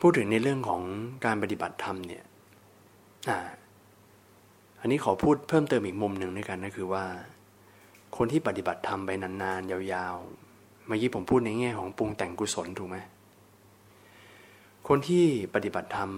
[0.00, 0.82] พูดถึงในเรื่องของ
[1.24, 2.24] การปฏิบัติธรรมเนี่ย
[3.30, 3.38] อ่า
[4.80, 7.04] อันนี้ขอพูดเพิ่มเติมอีกมุมหนึ่งด้วยกันก็คือว่า
[8.16, 10.49] คนที่ปฏิบัติธรรมไปนานๆยาวๆ
[10.90, 12.96] มื่อกี้ผมพูดในแง่ของปรุงแต่งกุศลถูกไหม
[14.88, 15.24] คนที่
[15.54, 16.10] ปฏิบัติธรรม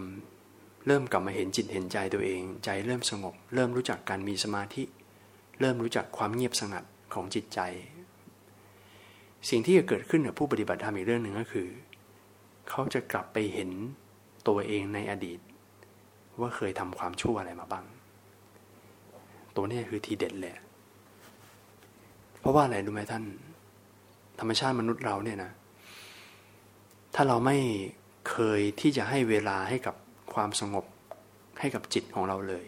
[0.86, 4.82] เริ่มกลับมาเห็นจิตเห็นใจตัวเอง ใจเริ่มสงบ เริ่มรู้จักการมีสมาธิ
[5.60, 7.60] เริ่มรู้จักความเงียบสงัดของจิตใจ
[9.50, 11.68] สิ่งที่จะเกิดขึ้นกับผู้ปฏิบัติธรรมอีกเรื่องหนึ่งก็คือ
[12.68, 13.70] เขาจะกลับไปเห็น
[14.48, 15.40] ตัวเองในอดีต
[16.40, 17.84] ว่าเคยทำความชั่วอะไรมาบ้าง
[19.56, 20.54] ตัวนี้คือทีเด็ดเลย
[22.40, 23.24] เพราะว่าอะไรรู้ไหมท่าน
[24.40, 25.52] ธรรมชาติมนุษย์เราเนี่ยนะ
[27.14, 27.58] ถ้าเราไม่
[28.30, 29.94] เคยที่จะให้เวลาให้กับ
[30.34, 30.84] ความสงบ
[31.60, 32.64] ให้กับจิตของเราเลย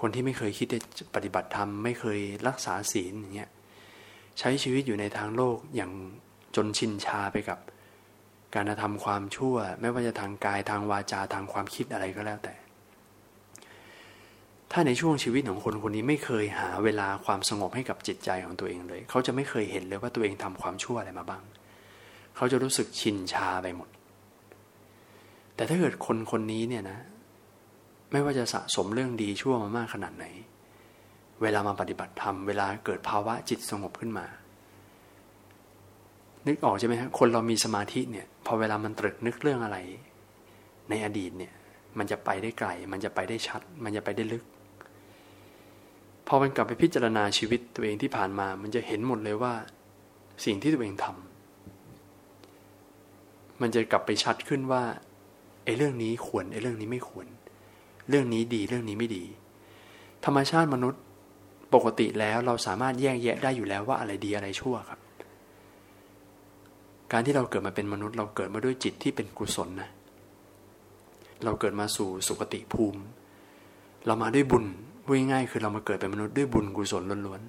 [0.00, 0.66] คนที่ไม่เคยคิด
[0.98, 2.18] จะปฏิบัติธรรมไม่เคย
[2.48, 3.50] รักษาศีลอย่างเงี้ย
[4.38, 5.92] ใช้ชีวิตอยู่ในทางโลกอย่าง
[6.56, 7.58] จนชินชาไปกับ
[8.54, 12.54] การทำความชั่ว ไม่ว่าจะทางกายทางวาจาทางความคิดอะไรก็แล้วแต่
[14.72, 21.42] ถ้าในช่วงชีวิตของคนคนนี้ไม่เคยหาเวลาความสงบให้กับจิตใจของตัวเองเลย เขาจะไม่เคยเห็นเลยว่าตัวเองทำความชั่วอะไรมาบ้าง
[22.36, 23.88] เขาจะรู้สึกชินชาไปหมด
[25.54, 26.98] แต่ถ้าเกิดคนคนนี้เนี่ยนะ
[28.10, 30.26] ไม่ว่าจะสะสมเรื่องดีชั่วมามากขนาดไหน
[31.42, 34.26] เวลามาปฏิบัติธรรม เวลาเกิดภาวะจิตสงบขึ้นมา
[36.46, 39.78] นึกออกใช่ไหมครับคนเรามีสมาธิเนี่ย พอเวลามันตรึกนึกเรื่องอะไร
[40.88, 41.52] ในอดีตเนี่ย
[41.98, 44.44] มันจะไปได้ไกล มันจะไปได้ชัด มันจะไปได้ลึก
[46.26, 49.54] พอมันกลับไปพิจารณาชีวิตตัวเองที่ผ่านมา มันจะเห็นหมดเลยว่า
[50.44, 54.82] สิ่งที่ตัวเองทำมันจะกลับไปชัดขึ้นว่า
[55.64, 57.26] ไอ้เรื่องนี้ควรไอ้เรื่องนี้ไม่ควร
[58.08, 59.24] เรื่องนี้ดีเรื่องนี้ไม่ดี
[60.24, 61.02] ธรรมชาติมนุษย์
[61.74, 65.00] ปกติแล้วเราสามารถแยกแยะได้อยู่แล้วว่าอะไรดีอะไรชั่วครับ
[67.12, 69.90] การที่เราเกิดมาเป็นมนุษย์ เราเกิดมาด้วยจิตที่เป็นกุศลนะ
[71.44, 73.00] เราเกิดมาสู่สุคติภูมิ
[74.06, 74.64] เรามาด้วยบุญ
[75.04, 77.42] พูดง่ายๆคือเรามาเกิดเป็นมนุษย์ด้วยบุญกุศลล้วน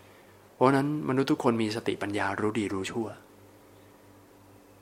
[0.00, 3.06] ๆ เพราะนั้นมนุษย์ทุกคนมีสติปัญญารู้ดีรู้ชั่ว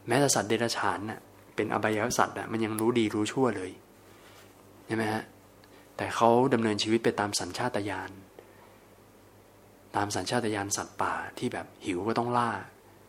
[0.06, 1.20] แม้แต่สัตว์เดรัจฉานน่ะ
[1.56, 3.70] เป็นอบายสัตว์อะมันยังรู้ดีรู้ชั่วเลย
[4.86, 5.22] ใช่ไหมฮะ
[5.96, 8.10] แต่เขาดำเนินชีวิตไปตามสัญชาตญาณ
[9.96, 12.50] ตามสัญชาตญาณสัตว์ป่าที่แบบหิวก็ต้องล่า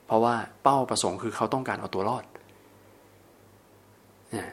[0.06, 2.26] เพราะว่าเป้าประสงค์คือเขาต้องการเอาตัวรอด
[4.32, 4.50] เนี่ย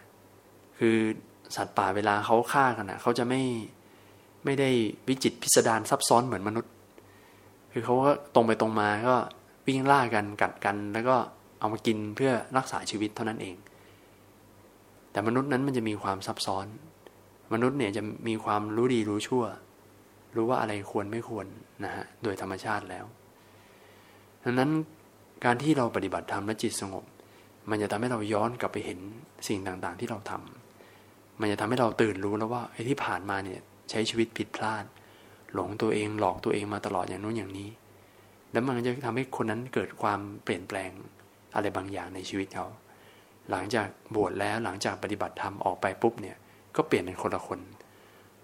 [0.79, 0.97] คือ
[1.57, 3.43] สัตว์ป่าเวลาเขาฆ่ากันนะเขาจะไม่
[4.45, 4.69] ไม่ได้
[5.09, 6.73] วิจิตพิสดารซับซ้อนเหมือนมนุษย์
[7.73, 9.17] คือเขาก็ตรงไปตรงมาก็
[9.67, 11.17] วิ่งล่ากันกัดกัน แล้วก็
[11.61, 13.57] เอามากินเพื่อรักษาชีวิตเท่านั้นเอง
[15.13, 16.67] แต่มนุษย์นั้นมันจะมีความซับซ้อน
[17.53, 19.45] มนุษย์เนี่ยจะมีความรู้ดีรู้ชั่ว
[20.37, 21.47] รู้ว่าอะไรควรไม่ควร
[21.85, 23.05] นะฮะโดยธรรมชาติแล้ว
[24.45, 24.71] ดังนั้น
[25.45, 27.05] การที่เราปฏิบัติธรรมและจิตสงบ
[27.71, 28.99] มันจะทำให้เราย้อนกลับไปเห็น
[29.49, 33.61] สิ่งต่างๆ ที่เราทำมันจะทำให้เราตื่นรู้แล้วว่าไอ้ที่ผ่านมาเนี่ย
[33.91, 34.85] ใช้ชีวิตผิดพลาด
[35.55, 37.69] หลงตัวเองหลอกตัวเองมาตลอดอย่างนู้นอย่างนี้
[38.53, 40.91] แล้วมันจะทำให้คนนั้นเกิดความเปลี่ยนแปลง
[41.55, 42.67] อะไรบางอย่างในชีวิตเขา
[43.51, 46.37] หลังจากบวชแล้วหลังจากปฏิบัติธรรมออกไปปุ๊บเนี่ย
[46.77, 47.61] ก็เปลี่ยนเป็นคนละคน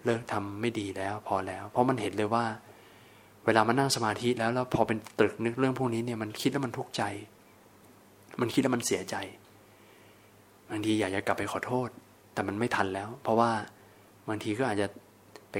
[0.05, 2.45] เลิกทำไม่ดีแล้วพอแล้ว เพราะมันเห็นเลยว่า
[3.45, 7.03] เวลามานั่งสมาธิแล้วแล้วพอเป็นตรึกนึกเรื่องพวกนี้เนี่ยมันคิดแล้วมันทุกข์ใจ
[8.41, 9.15] มันคิดแล้วมันเสียใจ
[10.69, 11.89] บางทีอยากจะกลับไปขอโทษ
[12.33, 13.51] แต่มันไม่ทันแล้ว เพราะว่า
[14.29, 14.87] บางทีก็อาจจะ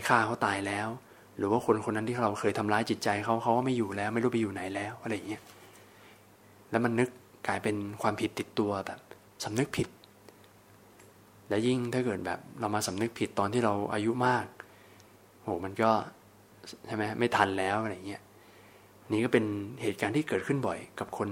[0.08, 0.88] ฆ่าเขาตายแล้ว
[1.38, 5.42] หรือว่าคนคนนั้นที่เราเคยทำร้ายจิตใจเขาเขาก็ไม่อยู่แล้วไม่รู้ไปอยู่ไหนแล้วอะไรอย่างเงี้ย
[6.72, 7.10] แล้วมันนึก
[7.48, 9.00] กลายเป็นความผิดติดตัวแบบ
[9.44, 9.88] สำนึกผิด
[11.50, 14.46] และยิ่งถ้าเกิดแบบเรามาสำนึกผิดตอนที่เราอายุมาก
[15.44, 15.92] โหมันก็
[16.88, 18.22] ใช่ไหมไม่ทันแล้วอะไรเงี้ย
[19.12, 19.46] นี่ก็เป็น
[19.82, 21.30] เหตุการณ์ที่เกิดขึ้นบ่อย กับคน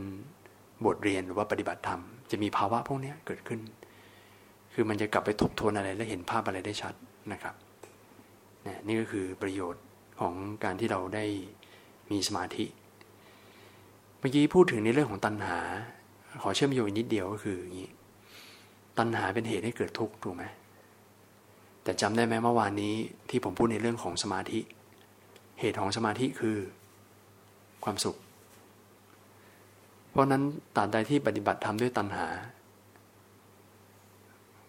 [0.86, 2.01] บทเรียนหรือว่าปฏิบัติธรรม
[2.32, 3.59] จะมีภาวะพวกนี้เกิดขึ้น
[4.74, 6.93] คือมันจะกลับไปทบทวนอะไรและเห็นภาพอะไรได้ชัด
[7.32, 7.55] นะครับ
[8.88, 9.84] นี่ก็คือประโยชน์
[10.20, 11.26] ของการที่เราได้
[12.11, 12.66] มีสมาธิ
[14.20, 15.59] เมื่อกี้พูดถึงในเรื่องของตัณหา
[16.43, 17.91] ขอเชื่อมโยงนิดเดียวก็คืออย่างนี้
[18.97, 20.43] ตัณหาเป็นเหตุให้เกิดทุกข์ถูกไหม
[21.84, 22.93] แต่จำได้ไหมเมื่อวานนี้
[23.30, 24.59] ที่ผมพูดในเรื่องของสมาธิ
[25.59, 26.57] เหตุของสมาธิคือ
[27.84, 28.18] ความสุข
[30.11, 30.43] เพราะนั้น
[30.76, 32.28] ตราบใดที่ปฏิบัติทำด้วยตัณหา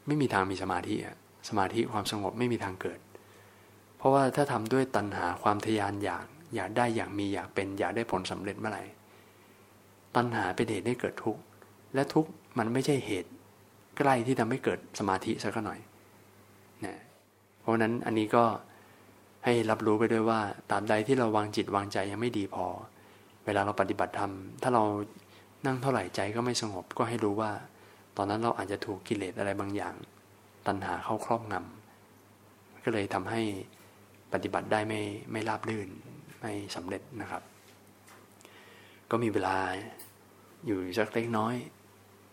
[0.07, 1.17] ไม่มีทางมีสมาธิอะ
[1.49, 2.99] สมาธิความสงบไม่มีทางเกิด
[3.97, 8.85] เพราะว่าถ้าทำด้วยตัณหาความทยานอยากอยากได้อยากมีอยากเป็นอยากได้ผลสำเร็จเมื่อไหร่
[10.17, 11.41] ตัณหาเป็นเหตุให้เกิดทุกข์
[11.95, 13.31] และทุกข์มันไม่ใช่เหตุ
[13.99, 15.81] ใกล้ที่ทำให้เกิดสมาธิสักหน่อย
[16.85, 16.97] นะ
[17.61, 18.45] เพราะนั้นอันนี้ก็
[19.45, 20.41] ให้รับรู้ไปด้วยว่า
[20.71, 22.67] ตาบใดที่เราวางจิตวางใจยังไม่ดีพอ
[23.45, 24.33] เวลาเราปฏิบัติธรรม
[24.63, 24.85] ถ้าเรา
[25.67, 27.51] นั่งเท่าไหร่ใจก็ไม่สงบก็ให้รู้ว่า
[28.17, 29.95] ตอนนั้นเราอาจจะถูกกิเลสอะไรบางอย่าง
[30.67, 33.43] ตัณหาเข้าครอบงำก็เลยทำให้
[34.33, 35.01] ปฏิบัติได้ไม่
[35.33, 35.89] ไม่ราบรื่น
[36.41, 37.43] ไม่สำเร็จนะครับ
[39.11, 39.57] ก็มีเวลา
[40.67, 41.55] อยู่สักเล็กน้อย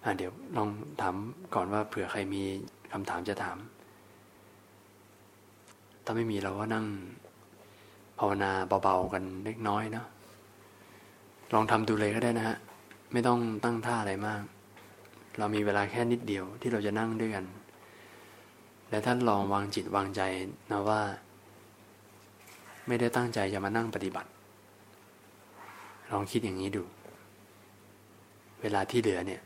[0.04, 0.70] อเดี๋ยวลอง
[1.02, 1.16] ถาม
[1.56, 2.44] ก่อนว่าเผื่อใครมี
[2.92, 3.58] คำถามจะถาม
[6.06, 6.86] ถ้าไม่มีเราก็นั่ง
[8.20, 8.52] ภาวนา
[8.84, 10.08] เบาๆกันเล็กน้อยเนาะ
[11.54, 12.58] ลองทำดูเลยก็ได้นะฮะ
[13.12, 14.44] ไม่ต้องตั้งท่าอะไรมาก
[15.38, 17.46] เรามีเวลาแค่นิดเดียวที่เราจะนั่งด้วยกัน
[18.90, 20.22] และท่านลองวางจิตวางใจ
[20.72, 21.02] นะว่า
[22.88, 24.30] ไม่ได้ตั้งใจจะมานั่งปฏิบัติ
[26.12, 26.84] ลองคิดอย่างนี้ดู
[28.62, 29.42] เวลาที่เหลือเนี่ย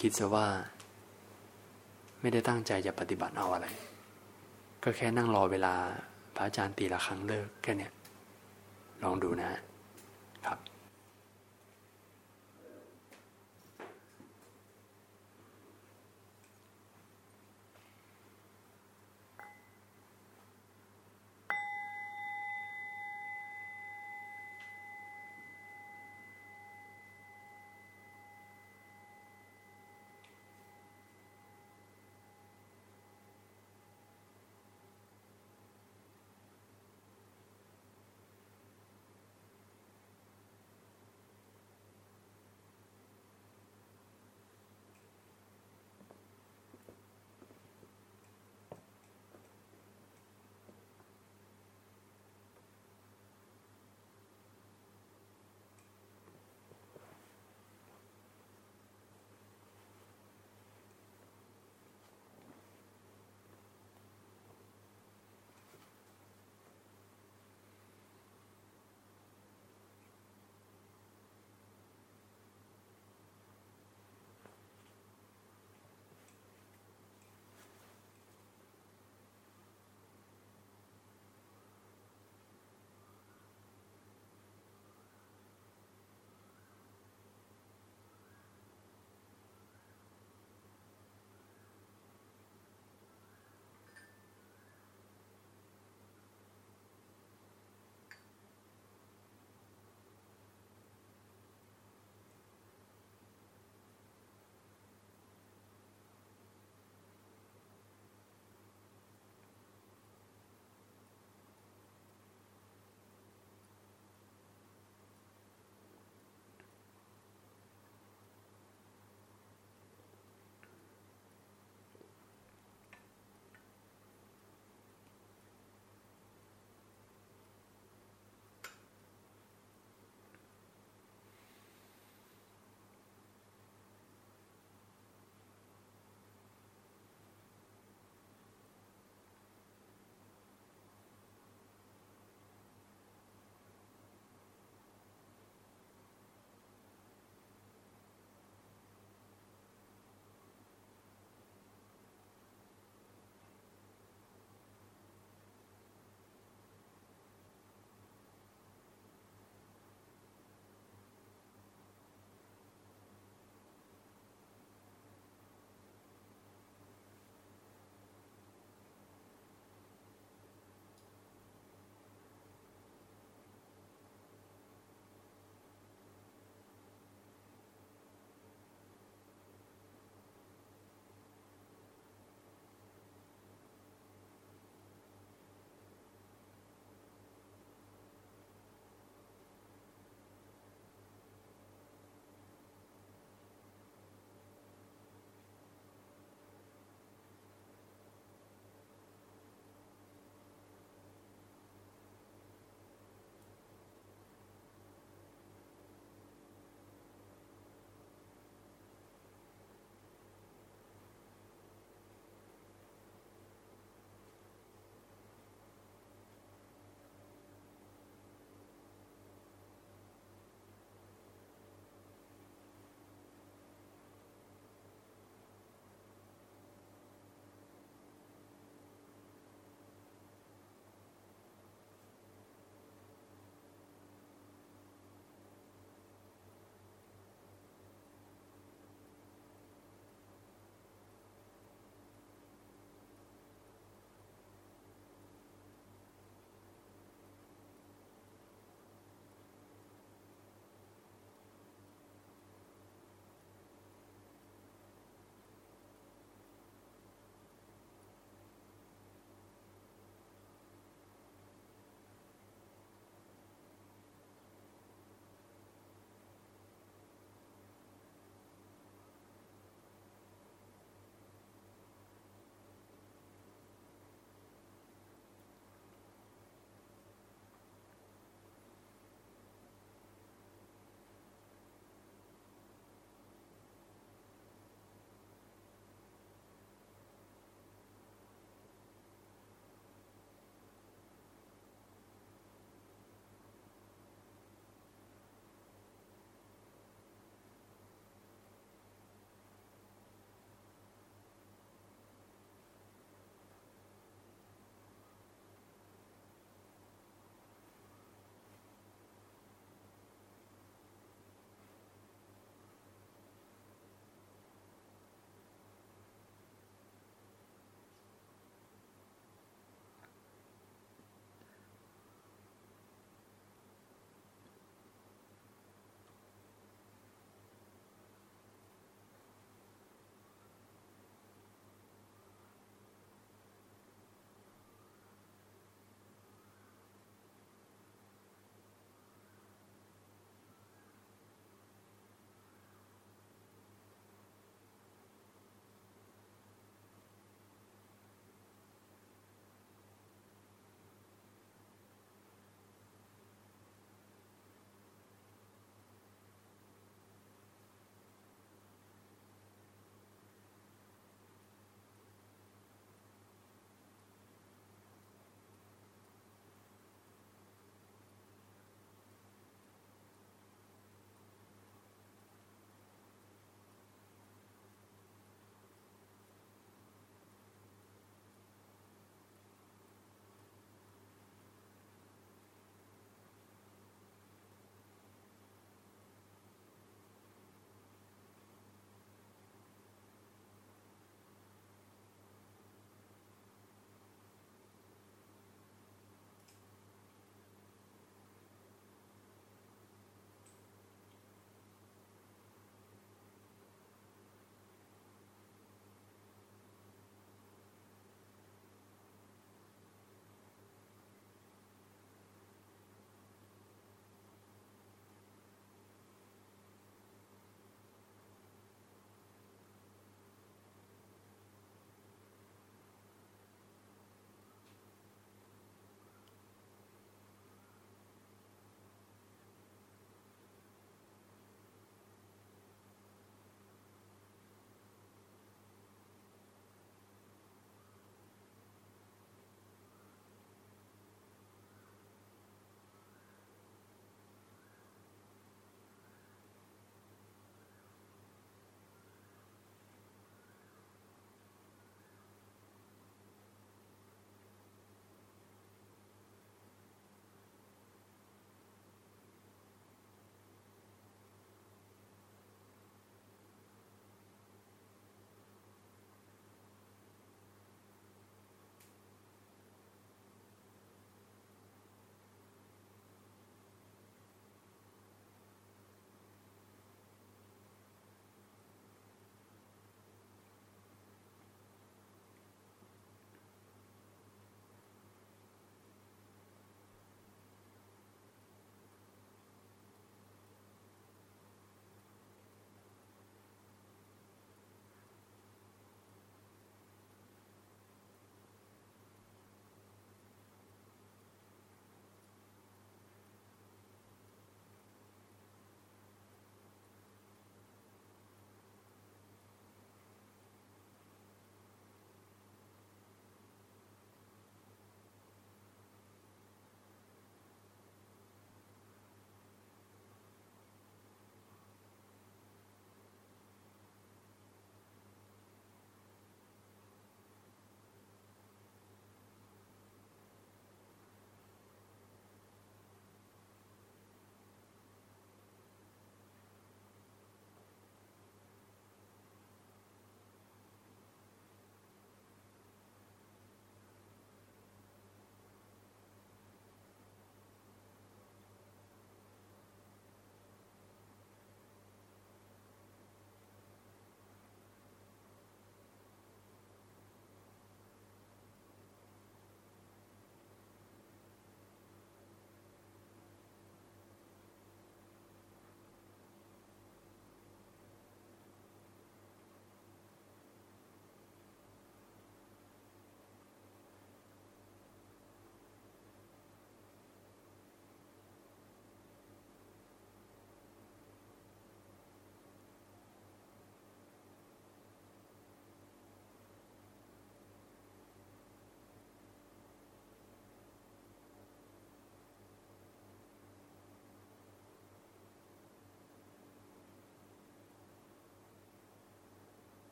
[0.00, 0.46] คิดซะว่า
[2.20, 3.66] ไม่ได้ตั้งใจจะปฏิบัติเอาอะไร
[4.82, 5.74] ก็แค่นั่งรอเวลา
[6.34, 7.92] พระอาจารย์ตีละครั้งเลิกแค่เนี้ย
[9.02, 9.50] ลองดูนะ
[10.46, 10.58] ครับ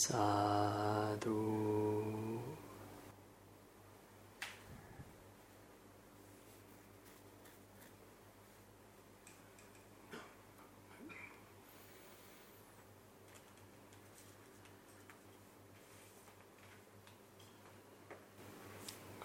[0.00, 0.28] สา
[1.24, 1.38] ธุ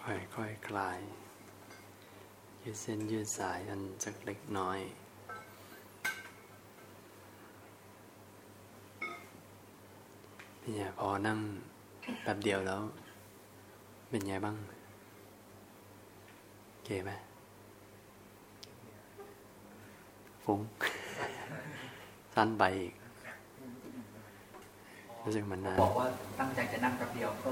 [0.02, 1.00] ค่อยๆคลาย
[2.64, 4.80] ยืดเส้นยืดสายอันสักเล็กน้อย
[10.74, 11.38] เนี่ยพอนั่ง
[12.24, 12.82] แป๊บเดียวแล้ว
[14.10, 14.56] เป็นไงบ้าง
[16.86, 17.12] เก๋ไหม
[20.44, 20.60] ฟุ้ง
[22.36, 22.94] สั้นไปอีก
[25.24, 26.06] รู้สึกมันนานบอกว่า
[26.40, 27.48] ตั้งใจจะนั่งแป๊บเดียวก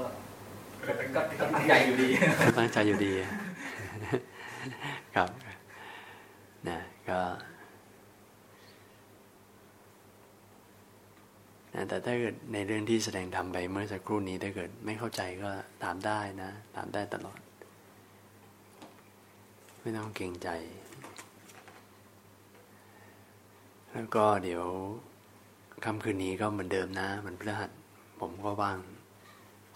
[0.86, 1.22] ก็
[1.54, 2.08] ตั้งใจอยู่ดี
[2.58, 3.12] ตั้งใจอยู่ดี
[5.16, 5.28] ครับ
[6.68, 7.18] นะก็
[11.88, 15.50] แต่ถ้าเกิดในเรื่องที่แสดงทำไปเมื่อสักครู่นี้ถ้าเกิดไม่เข้าใจก็
[15.82, 17.38] ถามได้นะ ถามได้ตลอด
[19.80, 20.48] ไม่ต้องเกรงใจ
[23.92, 24.64] แล้วก็เดี๋ยว
[25.84, 27.70] ค่ำคืนนี้ก็เหมือนเดิมนะมันพฤหัส
[28.20, 28.78] ผมก็ว่าง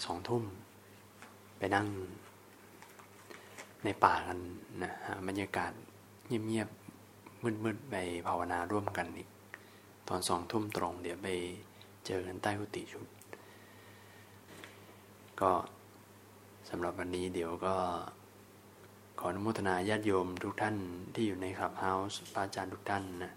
[0.04, 0.44] สองทุ่ม
[1.58, 1.86] ไปนั่ง
[3.84, 4.38] ในป่ากัน
[4.82, 5.72] นะฮะบรรยากาศ
[6.26, 7.94] เงียบๆมืดๆไป
[8.26, 9.28] ภาวนาร่วมกันอีก
[10.08, 11.28] ตอนสองทุ่มตรง เดี๋ยวไป
[12.06, 13.06] เจอกันใต้กุฏิชุด
[15.40, 15.52] ก็
[16.68, 17.74] สำหรับวันนี้เดี๋ยวก็
[19.18, 20.76] ขออนุโมทนาญาติโยมทุกท่าน
[21.14, 23.32] ที่อยู่ในคลับเฮาส์พระอาจารย์ทุกท่านนะ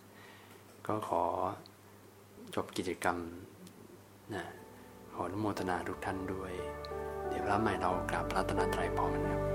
[0.87, 1.23] ก็ขอ
[2.55, 3.17] จบกิจกรรม
[4.33, 4.43] นะ
[5.13, 6.53] ขออนุโมทนาทุกท่านด้วย
[7.27, 9.52] เดี๋ยวรับใหม่เรากราบพระตนตรัยพร้อมกันครับ